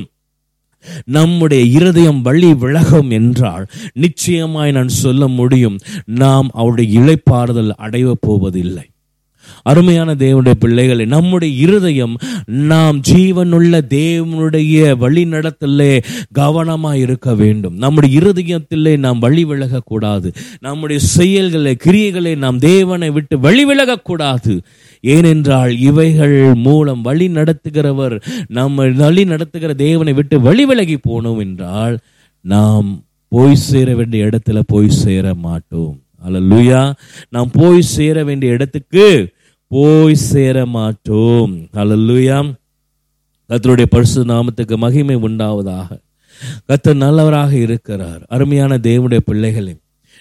[1.04, 8.90] நம்முடைய இருதயம் வழி விலகும் என்றால் நிச்சயமாய் நான் சொல்ல முடியும் நாம் அவருடைய இழைப்பாறுதல் அடைவ போவதில்லை.
[9.62, 17.76] அருமையான தேவனுடைய பிள்ளைகளை நம்முடைய இருதயம் நாம் ஜீவனுள்ள தேவனுடைய வழி கவனமாக கவனமா இருக்க வேண்டும்.
[17.76, 20.32] நம்முடைய இருதயத்திலே நாம் வழி விலகக்கூடாது.
[20.60, 24.60] நம்முடைய செயல்களை கிரியைகளை நாம் தேவனை விட்டு வழி விலகக்கூடாது.
[25.00, 31.98] ஏனென்றால் இவைகள் மூலம் வழி நடத்துகிறவர் நம்ம வழி நடத்துகிற தேவனை விட்டு வழி விலகி போனோம் என்றால்
[32.40, 35.96] நாம் போய் சேர வேண்டிய இடத்துல போய் சேர மாட்டோம்.
[36.26, 36.92] அல்லேலூயா
[37.28, 39.28] நாம் போய் சேர வேண்டிய இடத்துக்கு
[39.70, 41.54] போய் சேர மாட்டோம்.
[41.82, 42.50] அலல்லுயாம்
[43.50, 45.88] கத்தருடைய பரிசு நாமத்துக்கு மகிமை உண்டாவதாக.
[46.68, 48.22] கத்தர் நல்லவராக இருக்கிறார்.
[48.34, 49.74] அருமையான தேவனுடைய பிள்ளைகளே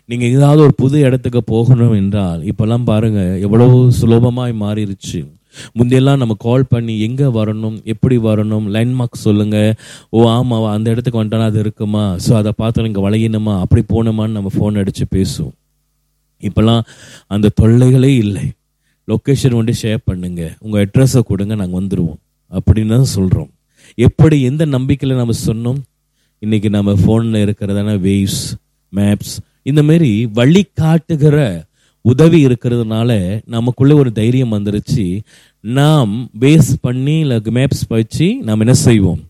[0.10, 3.66] நீங்கள் ஏதாவது ஒரு புது இடத்துக்கு போகணும் என்றால் இப்போல்லாம் பாருங்கள் எவ்வளோ
[4.00, 5.20] சுலபமாய் மாறிடுச்சு
[5.78, 9.72] முந்தையெல்லாம் நம்ம கால் பண்ணி எங்கே வரணும் எப்படி வரணும் லேண்ட்மார்க் சொல்லுங்கள்
[10.16, 12.04] ஓ ஆமாவா அந்த இடத்துக்கு வந்துட்டானா அது இருக்குமா?
[12.26, 15.56] ஸோ அதை பார்த்தோம் இங்கே வளையணுமா அப்படி போகணுமான்னு நம்ம ஃபோன் அடித்து பேசுவோம்.
[16.44, 16.84] இப்போல்லாம்
[17.28, 18.46] அந்த தொல்லைகளே இல்லை.
[19.12, 20.42] லொக்கேஷன் வந்து ஷேர் பண்ணுங்க.
[20.60, 22.20] உங்கள் அட்ரஸை கொடுங்க நாங்கள் வந்துடுவோம்
[22.52, 23.50] அப்படின்னு தான் சொல்கிறோம்
[23.96, 25.80] எப்படி எந்த நம்பிக்கையில் நம்ம சொன்னோம்?
[26.42, 28.44] இன்றைக்கி நம்ம ஃபோனில் இருக்கிறதான வேவ்ஸ்
[28.98, 31.38] மேப்ஸ் இந்த மாரி வழி காட்டுகிற
[32.02, 33.12] உதவி இருக்கிறதுனால
[33.46, 35.06] நமக்குள்ளே ஒரு தைரியம் வந்துருச்சு.
[35.62, 39.22] நாம் பேஸ் பண்ணி இல்லை மேப்ஸ் வச்சு நாம் என்ன செய்வோம்?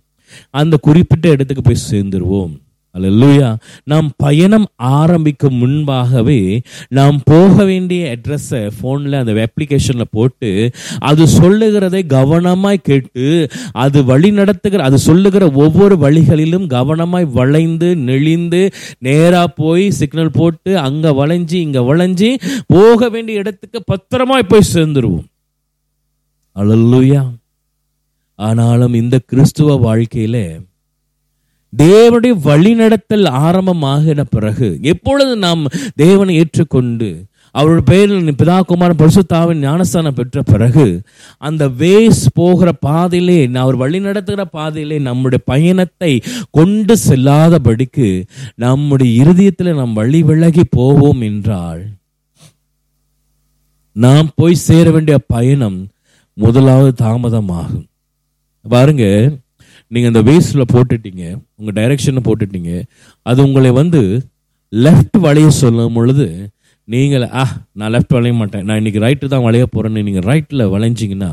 [0.49, 2.53] அந்த குறிப்பிட்ட இடத்துக்கு போய் சேர்ந்துருவோம்.
[2.95, 12.05] அல்லூயா நாம் பயணம் ஆரம்பிக்கும் முன்பாகவே நாம் போக வேண்டிய அட்ரஸை ஃபோனில் அந்த அப்ளிகேஷனில் போட்டு அது சொல்லுகிறதை
[12.05, 20.31] கவனமாய் கேட்டு அது வழி நடத்துகிற அது சொல்லுகிற ஒவ்வொரு வழிகளிலும் கவனமாய் வளைந்து நெளிந்து நேராக போய் சிக்னல்
[20.31, 25.25] போட்டு அங்கே வளைஞ்சி இங்கே வளைஞ்சி போக வேண்டிய இடத்துக்கு பத்திரமாய் போய் சேர்ந்துருவோம்.
[26.55, 27.31] அல்லேலூயா
[28.35, 30.66] ஆனாலும் இந்த கிறிஸ்துவ வாழ்க்கையில்
[31.77, 35.65] தேவனுடைய வழிநடத்தல் ஆரம்பமாகின பிறகு எப்பொழுது நாம்
[35.95, 41.01] தேவனை ஏற்றுக்கொண்டு அவருடைய பெயரில் பிதா குமாரன் பரிசுத்தாவின் ஞானஸ்தானம் பெற்ற பிறகு
[41.37, 48.23] அந்த வேஸ் போகிற பாதையிலே அவர் வழி நடத்துகிற பாதையிலே நம்முடைய பயணத்தை கொண்டு செல்லாதபடிக்கு
[48.55, 51.83] நம்முடைய இருதயத்தில் நாம் வழி விலகி போவோம் என்றால்
[53.91, 55.87] நாம் போய் சேர வேண்டிய பயணம்
[56.33, 57.85] முதலாவது தாமதமாகும்.
[58.63, 59.31] பாருங்க
[59.91, 61.23] நீங்கள் அந்த வேஸ்டில் போட்டுட்டீங்க
[61.55, 62.83] உங்கள் டைரக்ஷனை போட்டுட்டீங்க
[63.25, 64.01] அது உங்களை வந்து
[64.73, 66.51] லெஃப்ட் வளைய சொல்லும் பொழுது
[66.87, 68.65] நீங்கள் ஆ நான் லெஃப்ட் வளைய மாட்டேன்.
[68.65, 71.31] நான் இன்னைக்கு ரைட்டு தான் வளைய போகிறேன்னு நீங்கள் ரைட்டில் வளைஞ்சிங்கன்னா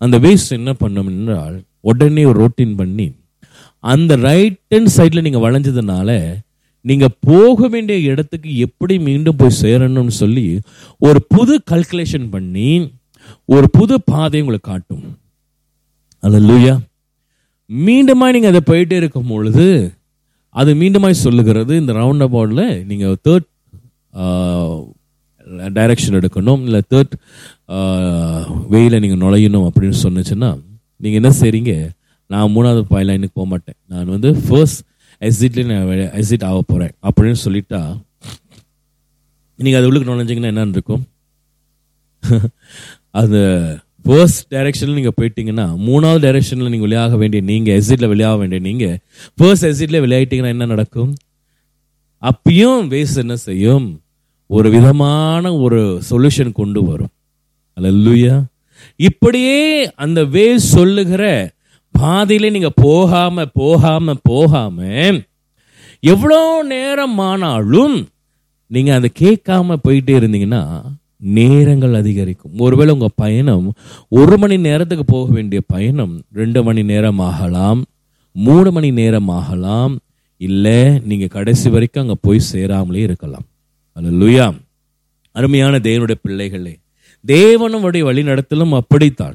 [0.00, 3.06] அந்த வேஸ்ட் என்ன பண்ணும் என்றால் உடனே ஒரு ரொட்டீன் பண்ணி
[3.84, 6.10] அந்த ரைட் ஹேண்ட் சைடில் நீங்கள் வளைஞ்சதுனால
[6.84, 10.60] நீங்கள் போக வேண்டிய இடத்துக்கு எப்படி மீண்டும் போய் சேரணும்னு சொல்லி
[11.00, 12.90] ஒரு புது கல்குலேஷன் பண்ணி
[13.48, 15.04] ஒரு புது பாதை உங்களுக்கு காட்டும்.
[16.22, 16.74] அல்லூயா
[17.70, 19.66] மீண்டுமாய் நீங்கள் அதை போயிட்டே இருக்கும் பொழுது
[20.54, 23.46] அது மீண்டுமாய் சொல்லுகிறது இந்த ரவுண்ட் அபவுட்டில் நீங்கள் தேர்ட்
[25.78, 27.14] டைரக்ஷன் எடுக்கணும் இல்லை தேர்ட்
[28.74, 30.50] வெயில நீங்கள் நுழையணும் அப்படின்னு சொன்னுச்சுன்னா
[31.00, 31.72] நீங்கள் என்ன செய்றீங்க?
[32.30, 33.76] நான் மூணாவது பாய் லைனுக்கு போக மாட்டேன்.
[33.86, 34.80] நான் வந்து ஃபர்ஸ்ட்
[35.22, 35.90] எக்ஸிட்லேயே நான்
[36.20, 37.80] எக்ஸிட் ஆக போகிறேன் அப்படின்னு சொல்லிட்டா
[39.58, 41.02] நீங்கள் அது உள்ளுக்கு நுழைஞ்சிங்கன்னா என்னன்னு இருக்கும்?
[43.20, 43.40] அது
[44.04, 48.96] ஃபர்ஸ்ட் டைரக்ஷனில் நீங்கள் போயிட்டீங்கன்னா மூணாவது டைரக்ஷனில் நீங்கள் வெளியாக வேண்டிய நீங்கள் எசிட்டில் வெளியாக வேண்டிய நீங்கள்
[49.34, 51.12] ஃபர்ஸ்ட் எசிட்டில் விளையாட்டிங்கன்னா என்ன நடக்கும்?
[52.22, 53.86] அப்பயும் வேஸ்ட் என்ன செய்யும்?
[54.46, 55.80] ஒரு விதமான ஒரு
[56.10, 57.12] சொல்யூஷன் கொண்டு வரும்.
[57.76, 58.34] அல்லேலூயா
[58.96, 59.60] இப்படியே
[59.94, 61.24] அந்த வேஸ் சொல்லுகிற
[61.94, 64.76] பாதையிலே நீங்கள் போகாம போகாம போகாம
[66.02, 67.96] எவ்வளோ நேரம் ஆனாலும்
[68.70, 70.62] நீங்கள் அதை கேட்காம போயிட்டே இருந்தீங்கன்னா
[71.24, 72.52] நேரங்கள் அதிகரிக்கும்.
[72.58, 73.72] ஒருவேளை உங்கள் பயணம்
[74.08, 77.84] ஒரு மணி நேரத்துக்கு போக வேண்டிய பயணம் ரெண்டு மணி நேரம் ஆகலாம்
[78.32, 79.98] மூணு மணி நேரம் ஆகலாம்
[80.36, 83.46] இல்லை நீங்கள் கடைசி வரைக்கும் அங்கே போய் சேராமலே இருக்கலாம்.
[84.00, 84.54] அல்லேலூயா.
[85.32, 86.78] அருமையான தேவனுடைய பிள்ளைகளே
[87.26, 89.34] தேவனுடைய வழி நடத்தலும் அப்படித்தான்.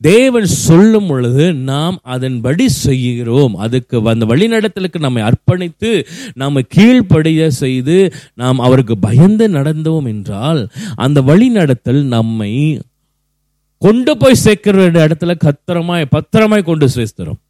[0.00, 3.54] தேவன் சொல்லும் பொழுது நாம் அதன்படி செய்கிறோம்.
[3.54, 12.02] அதுக்கு அந்த வழிநடத்தலுக்கு நம்மை அர்ப்பணித்து நாம் கீழ்ப்படிய செய்து நாம் அவருக்கு பயந்து நடந்தோம் என்றால் அந்த வழிநடத்தல்
[12.02, 12.80] நம்மை
[13.78, 17.40] கொண்டு போய் சேர்க்கிற இடத்துல கத்திரமாய் பத்திரமாய் கொண்டு சேர்த்துறோம்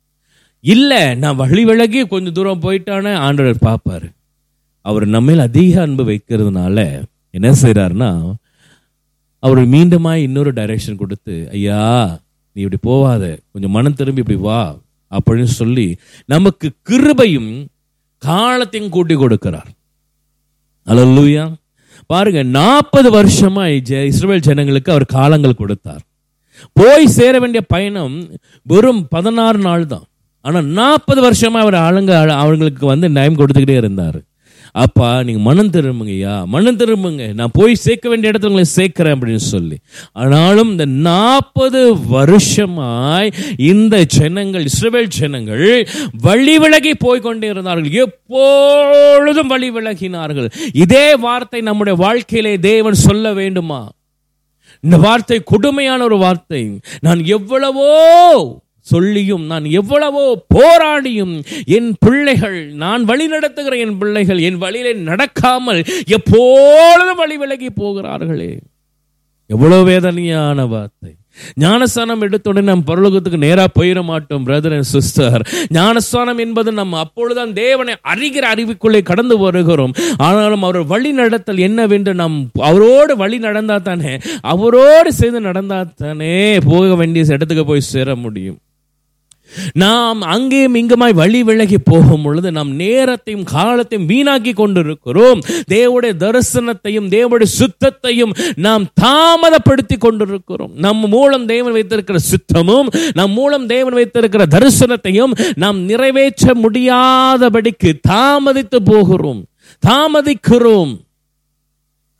[0.61, 4.09] இல்லை நான் வழி விலகி கொஞ்சம் தூரம் போயிட்டானே ஆண்டவர் பார்ப்பாரு.
[4.81, 8.11] அவர் நம்மில் அதிக அன்பு வைக்கிறதுனால என்ன செய்யறாருன்னா
[9.39, 12.19] அவர் மீண்டுமாய் இன்னொரு டைரக்ஷன் கொடுத்து ஐயா
[12.53, 13.39] நீ இப்படி போவாத.
[13.53, 14.77] கொஞ்சம் மனம் திரும்பி இப்படி வா.
[15.11, 17.67] அப்படின்னு சொல்லி நமக்கு கிருபையும்
[18.19, 19.67] காலத்தையும் கூட்டி கொடுக்கிறார்.
[20.87, 21.55] அலல்லூயா
[22.07, 26.01] பாருங்க நாற்பது வருஷமா ஜெ- ஜனங்களுக்கு அவர் காலங்கள் கொடுத்தார்.
[26.73, 28.29] போய் சேர வேண்டிய பயணம்
[28.63, 30.03] வெறும் பதினாறு நாள் தான்
[30.41, 34.23] ஆனால் நாற்பது வருஷமா அவர் ஆளுங்க அவங்களுக்கு வந்து நயம் கொடுத்துக்கிட்டே இருந்தார்.
[34.85, 37.35] அப்பா நீங்க மனம் திரும்புங்கய்யா மனம் திரும்புங்க.
[37.39, 39.77] நான் போய் சேர்க்க வேண்டிய இடத்துல உங்களை சேர்க்கிறேன் அப்படின்னு சொல்லி.
[40.13, 41.83] ஆனாலும் இந்த நாற்பது
[42.15, 45.67] வருஷமாய் இந்த ஜனங்கள் இஸ்ரேல் ஜனங்கள்
[46.27, 47.91] வழி விலகி போய்கொண்டே இருந்தார்கள்.
[48.05, 50.49] எப்பொழுதும் வழி விலகினார்கள்.
[50.85, 53.81] இதே வார்த்தை நம்முடைய வாழ்க்கையிலே தேவன் சொல்ல வேண்டுமா?
[54.85, 56.63] இந்த வார்த்தை கொடுமையான ஒரு வார்த்தை.
[57.01, 57.91] நான் எவ்வளவோ
[58.93, 60.25] சொல்லியும் நான் எவ்வளவோ
[60.55, 61.35] போராடியும்
[61.79, 65.83] என் பிள்ளைகள் நான் வழி நடத்துகிற என் பிள்ளைகள் என் வழியிலே நடக்காமல்
[66.17, 68.51] எப்பொழுதும் வழி விலகி போகிறார்களே.
[69.51, 71.13] எவ்வளோ வேதனையான வார்த்தை.
[71.63, 75.43] ஞானஸ்தானம் எடுத்தோடனே நம் பரலோகத்துக்கு நேராக போயிட மாட்டோம் பிரதர் அண்ட் சிஸ்டர்
[75.77, 79.95] ஞானஸ்தானம் என்பது நம்ம அப்பொழுதுதான் தேவனை அறிகிற அறிவுக்குள்ளே கடந்து வருகிறோம்.
[80.27, 82.37] ஆனாலும் அவர் வழி நடத்தல் என்னவென்று நாம்
[82.71, 84.15] அவரோடு வழி நடந்தா தானே
[84.55, 86.35] அவரோடு சேர்ந்து நடந்தா தானே
[86.71, 88.59] போக வேண்டிய இடத்துக்கு போய் சேர முடியும்.
[89.73, 95.41] நாம் அங்கேயும் இங்குமாய் வழி விலகி போகும் பொழுது நாம் நேரத்தையும் காலத்தையும் வீணாக்கி கொண்டிருக்கிறோம்.
[95.71, 100.71] தேவடைய தரிசனத்தையும் தேவடைய சுத்தத்தையும் நாம் தாமதப்படுத்தி கொண்டிருக்கிறோம்.
[100.75, 109.45] நம் மூலம் தேவன் வைத்திருக்கிற சுத்தமும் நம் மூலம் தேவன் வைத்திருக்கிற தரிசனத்தையும் நாம் நிறைவேற்ற முடியாதபடிக்கு தாமதித்து போகிறோம்.
[109.87, 111.05] தாமதிக்கிறோம்.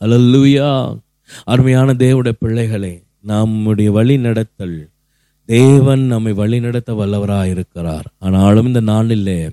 [0.01, 0.99] அல்லேலூயா
[1.45, 4.89] அருமையான தேவடைய பிள்ளைகளே நம்முடைய வழி நடத்தல்
[5.49, 9.51] தேவன் நம்மை வழிநடத்த வல்லவராக இருக்கிறார் ஆனாலும் இந்த நாளிலே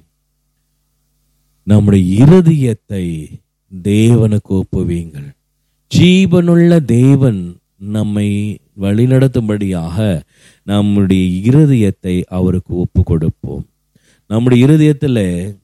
[1.63, 3.05] நம்முடைய இருதயத்தை
[3.83, 5.27] தேவனுக்கு ஒப்புவீங்கள்
[5.91, 9.97] ஜீவனுள்ள தேவன் நம்மை வழிநடத்தும்படியாக
[10.63, 13.65] நம்முடைய இருதயத்தை அவருக்கு ஒப்பு கொடுப்போம்
[14.29, 15.23] நம்முடைய இருதயத்தில்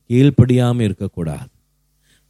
[0.09, 1.49] கீழ்ப்படியாமல் இருக்கக்கூடாது.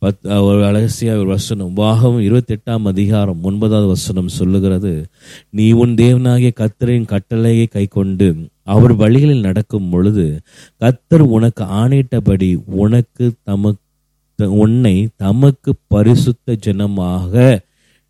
[0.05, 1.73] பத் ஒரு அலசியா ஒரு வசனம்.
[1.73, 5.07] வாகம் இருபத்தெட்டாம் அதிகாரம் ஒன்பதாவது வசனம் சொல்லுகிறது
[5.49, 10.39] நீ உன் தேவனாகிய கத்தரின் கட்டளையை கை கொண்டு அவர் வழிகளில் நடக்கும் பொழுது
[10.79, 17.59] கத்தர் உனக்கு ஆணையிட்டபடி உனக்கு தமக்கு உன்னை தமக்கு பரிசுத்த ஜனமாக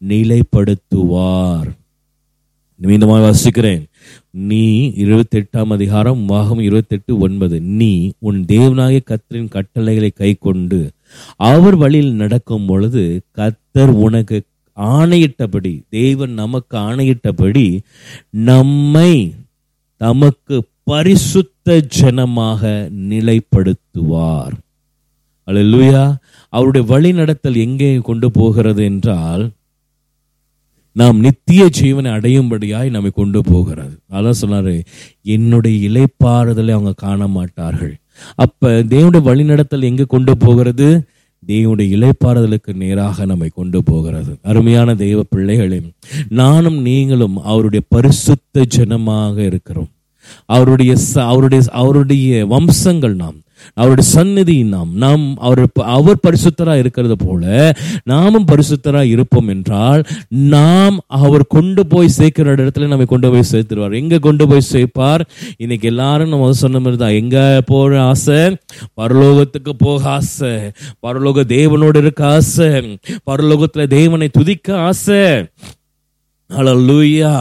[0.07, 1.69] நிலைப்படுத்துவார்.
[2.81, 3.83] மீண்டுமாக வாசிக்கிறேன்.
[4.29, 7.61] நீ இருபத்தி எட்டாம் அதிகாரம் வாகம் இருபத்தெட்டு ஒன்பது.
[7.61, 10.89] நீ உன் தேவனாகிய கத்தரின் கட்டளைகளை கை கொண்டு
[11.35, 14.41] அவர் வழியில் நடக்கும் பொழுது கத்தர் உனக்கு
[14.77, 17.79] ஆணையிட்டபடி தேவன் நமக்கு ஆணையிட்டபடி
[18.29, 19.35] நம்மை
[19.97, 24.53] தமக்கு பரிசுத்த ஜனமாக நிலைப்படுத்துவார்.
[25.47, 26.15] அல்லேலூயா
[26.49, 29.51] அவருடைய வழி நடத்தல் எங்கே கொண்டு போகிறது என்றால்
[30.91, 33.99] நாம் நித்திய ஜீவனை அடையும்படியாய் நம்மை கொண்டு போகிறது.
[34.11, 34.81] அதான் சொன்னாரு
[35.21, 37.98] என்னுடைய இலைப்பாறுதலை அவங்க காண மாட்டார்கள்
[38.35, 41.03] அப்ப தேவனுடைய வழிநடத்தல் எங்க கொண்டு போகிறது?
[41.47, 44.37] தேவனுடைய இலைப்பாறுதலுக்கு நேராக நம்மை கொண்டு போகிறது.
[44.41, 45.81] அருமையான தெய்வ பிள்ளைகளே
[46.29, 49.87] நானும் நீங்களும் அவருடைய பரிசுத்த ஜனமாக இருக்கிறோம்.
[50.45, 53.35] அவருடைய அவருடைய அவருடைய வம்சங்கள் நாம்
[53.73, 61.45] அவருடைய சந்நிதி நாம் நாம் அவர் அவர் பரிசுத்தரா இருக்கிறது போல நாமும் பரிசுத்தரா இருப்போம் என்றால் நாம் அவர்
[61.47, 63.95] கொண்டு போய் சேர்க்கிற இடத்துல நம்மை கொண்டு போய் சேர்த்துருவார்.
[63.95, 65.19] எங்க கொண்டு போய் சேர்ப்பார்?
[65.57, 68.57] இன்னைக்கு எல்லாரும் நம்ம சொன்ன மாதிரி தான் எங்க போற ஆசை?
[69.01, 70.49] பரலோகத்துக்கு போக ஆசை.
[71.07, 72.99] பரலோக தேவனோடு இருக்க ஆசை.
[73.31, 75.45] பரலோகத்துல தேவனை துதிக்க ஆசை.
[76.49, 77.33] ஹalleluya.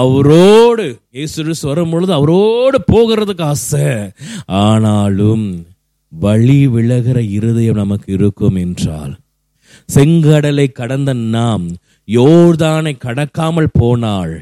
[0.00, 0.84] அவரோடு
[1.16, 3.88] இயேசு வரும் பொழுது அவரோடு போகிறதுக்கு ஆசை.
[4.62, 5.44] ஆனாலும்
[6.12, 9.12] வழி விலகிற இருதயம் நமக்கு இருக்கும் என்றால்
[9.88, 11.66] செங்கடலை கடந்த நாம்
[12.08, 14.34] யோர்தானை கடக்காமல் போனால்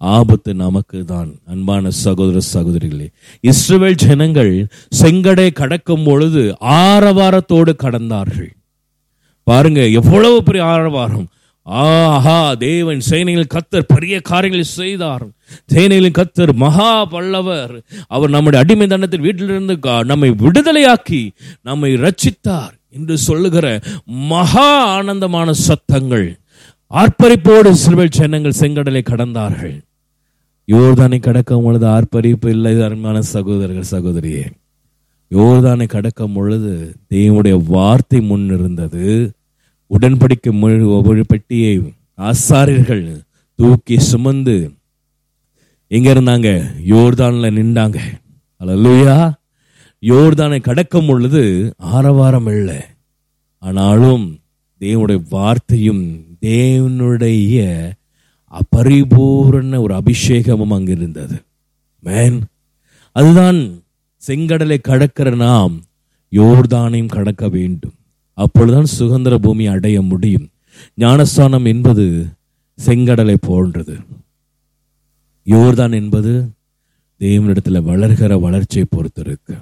[0.00, 3.08] ஆபத்து நமக்கு தான் அன்பான சகோதர சகோதரிகளே
[3.50, 4.54] இஸ்ரேல் ஜனங்கள்
[5.00, 6.42] செங்கடை கடக்கும் பொழுது
[6.84, 8.50] ஆரவாரத்தோடு கடந்தார்கள்.
[9.46, 11.28] பாருங்க எவ்வளவு பெரிய ஆரவாரம்.
[11.70, 15.28] ஆஹா தேவன் சேனையில் கத்தர் பெரிய காரியங்களை செய்தார்.
[15.72, 21.30] சேனையிலும் கத்தர் மகா பல்லவர் அவர் நம்முடைய அடிமை தண்டத்தில் வீட்டிலிருந்து கா- நம்மை விடுதலையாக்கி
[21.62, 26.38] நம்மை ரச்சித்தார் என்று சொல்லுகிற மகா ஆனந்தமான சத்தங்கள்.
[26.94, 29.80] ஆர்ப்பரிப்போடு சிறுவல் சின்னங்கள் செங்கடலை கடந்தார்கள்.
[30.66, 34.50] யோர்தானை கடக்கும் பொழுது ஆர்ப்பரிப்பு இல்லை அருமையான சகோதரர்கள் சகோதரியே.
[35.30, 39.30] யோர்தானை கடக்கும் பொழுது தேவனுடைய வார்த்தை முன் இருந்தது
[39.98, 43.20] உடன்படிக்கை முழு ஒவ்வொரு பெட்டியை ஆசாரியர்கள்
[43.54, 44.72] தூக்கி சுமந்து
[45.86, 47.98] எங்க இருந்தாங்க யோர்தான்ல நின்றாங்க.
[48.60, 49.32] அல்லேலூயா.
[50.00, 52.76] யோர்தானை கடக்கும் பொழுது ஆரவாரம் இல்லை.
[53.58, 54.38] ஆனாலும்
[54.80, 57.90] தேவனுடைய வார்த்தையும் தேவனுடைய
[58.50, 61.42] அபரிபூரண ஒரு அபிஷேகமும் அங்கு இருந்தது
[62.00, 62.40] மேன்
[63.12, 63.56] அதுதான்
[64.26, 65.82] செங்கடலை கடக்கிற நாம்
[66.30, 67.94] யோர்தானையும் கடக்க வேண்டும்.
[68.44, 70.46] அப்பொழுதுதான் சுதந்திர பூமி அடைய முடியும்.
[70.94, 72.04] ஞானஸ்தானம் என்பது
[72.78, 73.96] செங்கடலை போன்றது.
[75.46, 76.32] யோர்தான் என்பது
[77.20, 79.54] தேவனிடத்தில் வளர்கிற வளர்ச்சியை பொறுத்து இருக்கு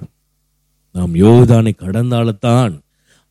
[0.95, 2.73] நாம் யோர்தானை கடந்தால்தான்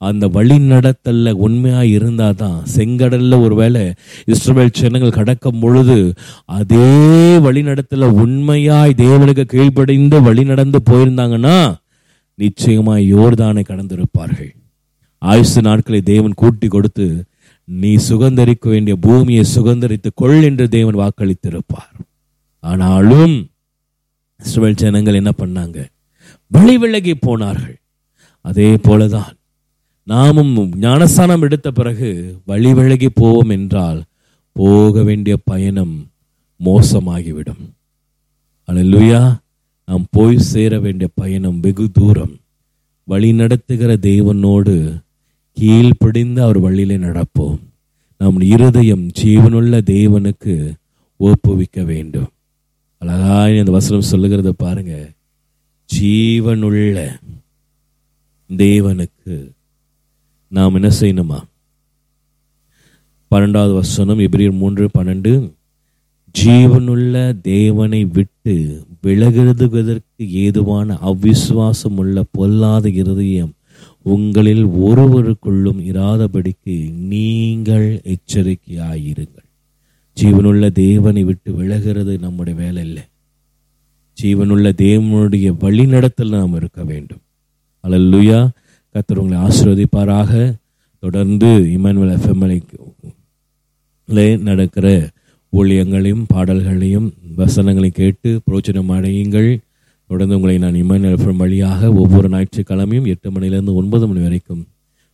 [0.01, 3.83] அந்த வழி நடத்தல்ல உண்மையா இருந்தாதான் செங்கடல்ல ஒருவேளை
[4.33, 5.97] இஸ்ரவேல் சின்னங்கள் கடக்கும் பொழுது
[6.59, 6.91] அதே
[7.39, 11.59] வழி நடத்தல உண்மையாய் தேவனுக்கு கீழ்ப்படிந்து வழி நடந்து போயிருந்தாங்கன்னா
[12.39, 14.53] நிச்சயமாய் யோர்தானை கடந்திருப்பார்கள்.
[15.19, 17.25] ஆயுசு நாட்களை தேவன் கூட்டி கொடுத்து
[17.65, 21.95] நீ சுகந்தரிக்க வேண்டிய பூமியை சுகந்தரித்து கொள் என்று தேவன் வாக்களித்திருப்பார்.
[22.65, 23.51] ஆனாலும்
[24.41, 25.79] இஸ்ரவேல் ஜனங்கள் என்ன பண்ணாங்க?
[26.47, 27.77] வழி விலகி போனார்கள்.
[28.41, 29.33] அதே போலதான்
[30.03, 32.11] நாமும் ஞானஸ்தானம் எடுத்த பிறகு
[32.45, 34.03] வழி விலகி போவோம் என்றால்
[34.53, 36.11] போக வேண்டிய பயணம்
[36.65, 37.65] மோசமாகிவிடும்.
[38.69, 39.21] அல்லேலூயா
[39.85, 42.35] நாம் போய் சேர வேண்டிய பயணம் வெகு தூரம்.
[43.05, 44.75] வழி நடத்துகிற தேவனோடு
[45.61, 47.59] கீழ்ப்படிந்து அவர் வழியிலே நடப்போம்.
[48.17, 50.73] நம் இருதயம் ஜீவனுள்ள தேவனுக்கு
[51.17, 52.29] ஒப்புவிக்க வேண்டும்.
[52.99, 55.13] அழகாய் அந்த வசனம் சொல்லுகிறத பாருங்க.
[56.01, 57.21] ஜீவனுள்ள
[58.49, 59.53] தேவனுக்கு
[60.49, 61.43] நாம் என்ன செய்யணுமா?
[63.31, 65.53] பன்னெண்டாவது வசனம் எபிரியர் மூன்று பன்னெண்டு.
[66.45, 73.53] ஜீவனுள்ள தேவனை விட்டு விலகுவதற்கு ஏதுவான அவ்விசுவாசம் உள்ள பொல்லாத இருதயம்
[74.03, 79.47] உங்களில் ஒருவருக்குள்ளும் இராதபடிக்கு நீங்கள் எச்சரிக்கையாயிருங்கள்.
[80.21, 83.03] ஜீவனுள்ள தேவனை விட்டு விலகிறது நம்முடைய வேலை இல்லை.
[84.23, 87.19] ஜீவனுள்ள தேவனுடைய வழிநடத்தல் நாம் இருக்க வேண்டும்.
[87.83, 88.49] அலல்லுயா.
[88.95, 90.55] கத்தர் உங்களை ஆசிர்வதிப்பாராக.
[91.01, 92.61] தொடர்ந்து இமானுவல்
[94.09, 95.11] எஃப்எம்எல்ஐ நடக்கிற
[95.53, 99.59] ஊழியங்களையும் பாடல்களையும் வசனங்களையும் கேட்டு பிரோச்சனம் அடையுங்கள்
[100.09, 104.67] தொடர்ந்து உங்களை நான் இமானுவல் எஃப்எம் வழியாக ஒவ்வொரு ஞாயிற்றுக்கிழமையும் எட்டு மணிலேருந்து ஒன்பது மணி வரைக்கும்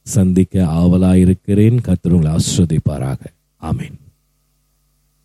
[0.02, 1.78] சந்திக்க ஆவலாயிருக்கிறேன்.
[1.86, 3.20] கத்திர உங்களை ஆசீர்வதிப்பாராக.
[3.56, 3.96] ஆமென்.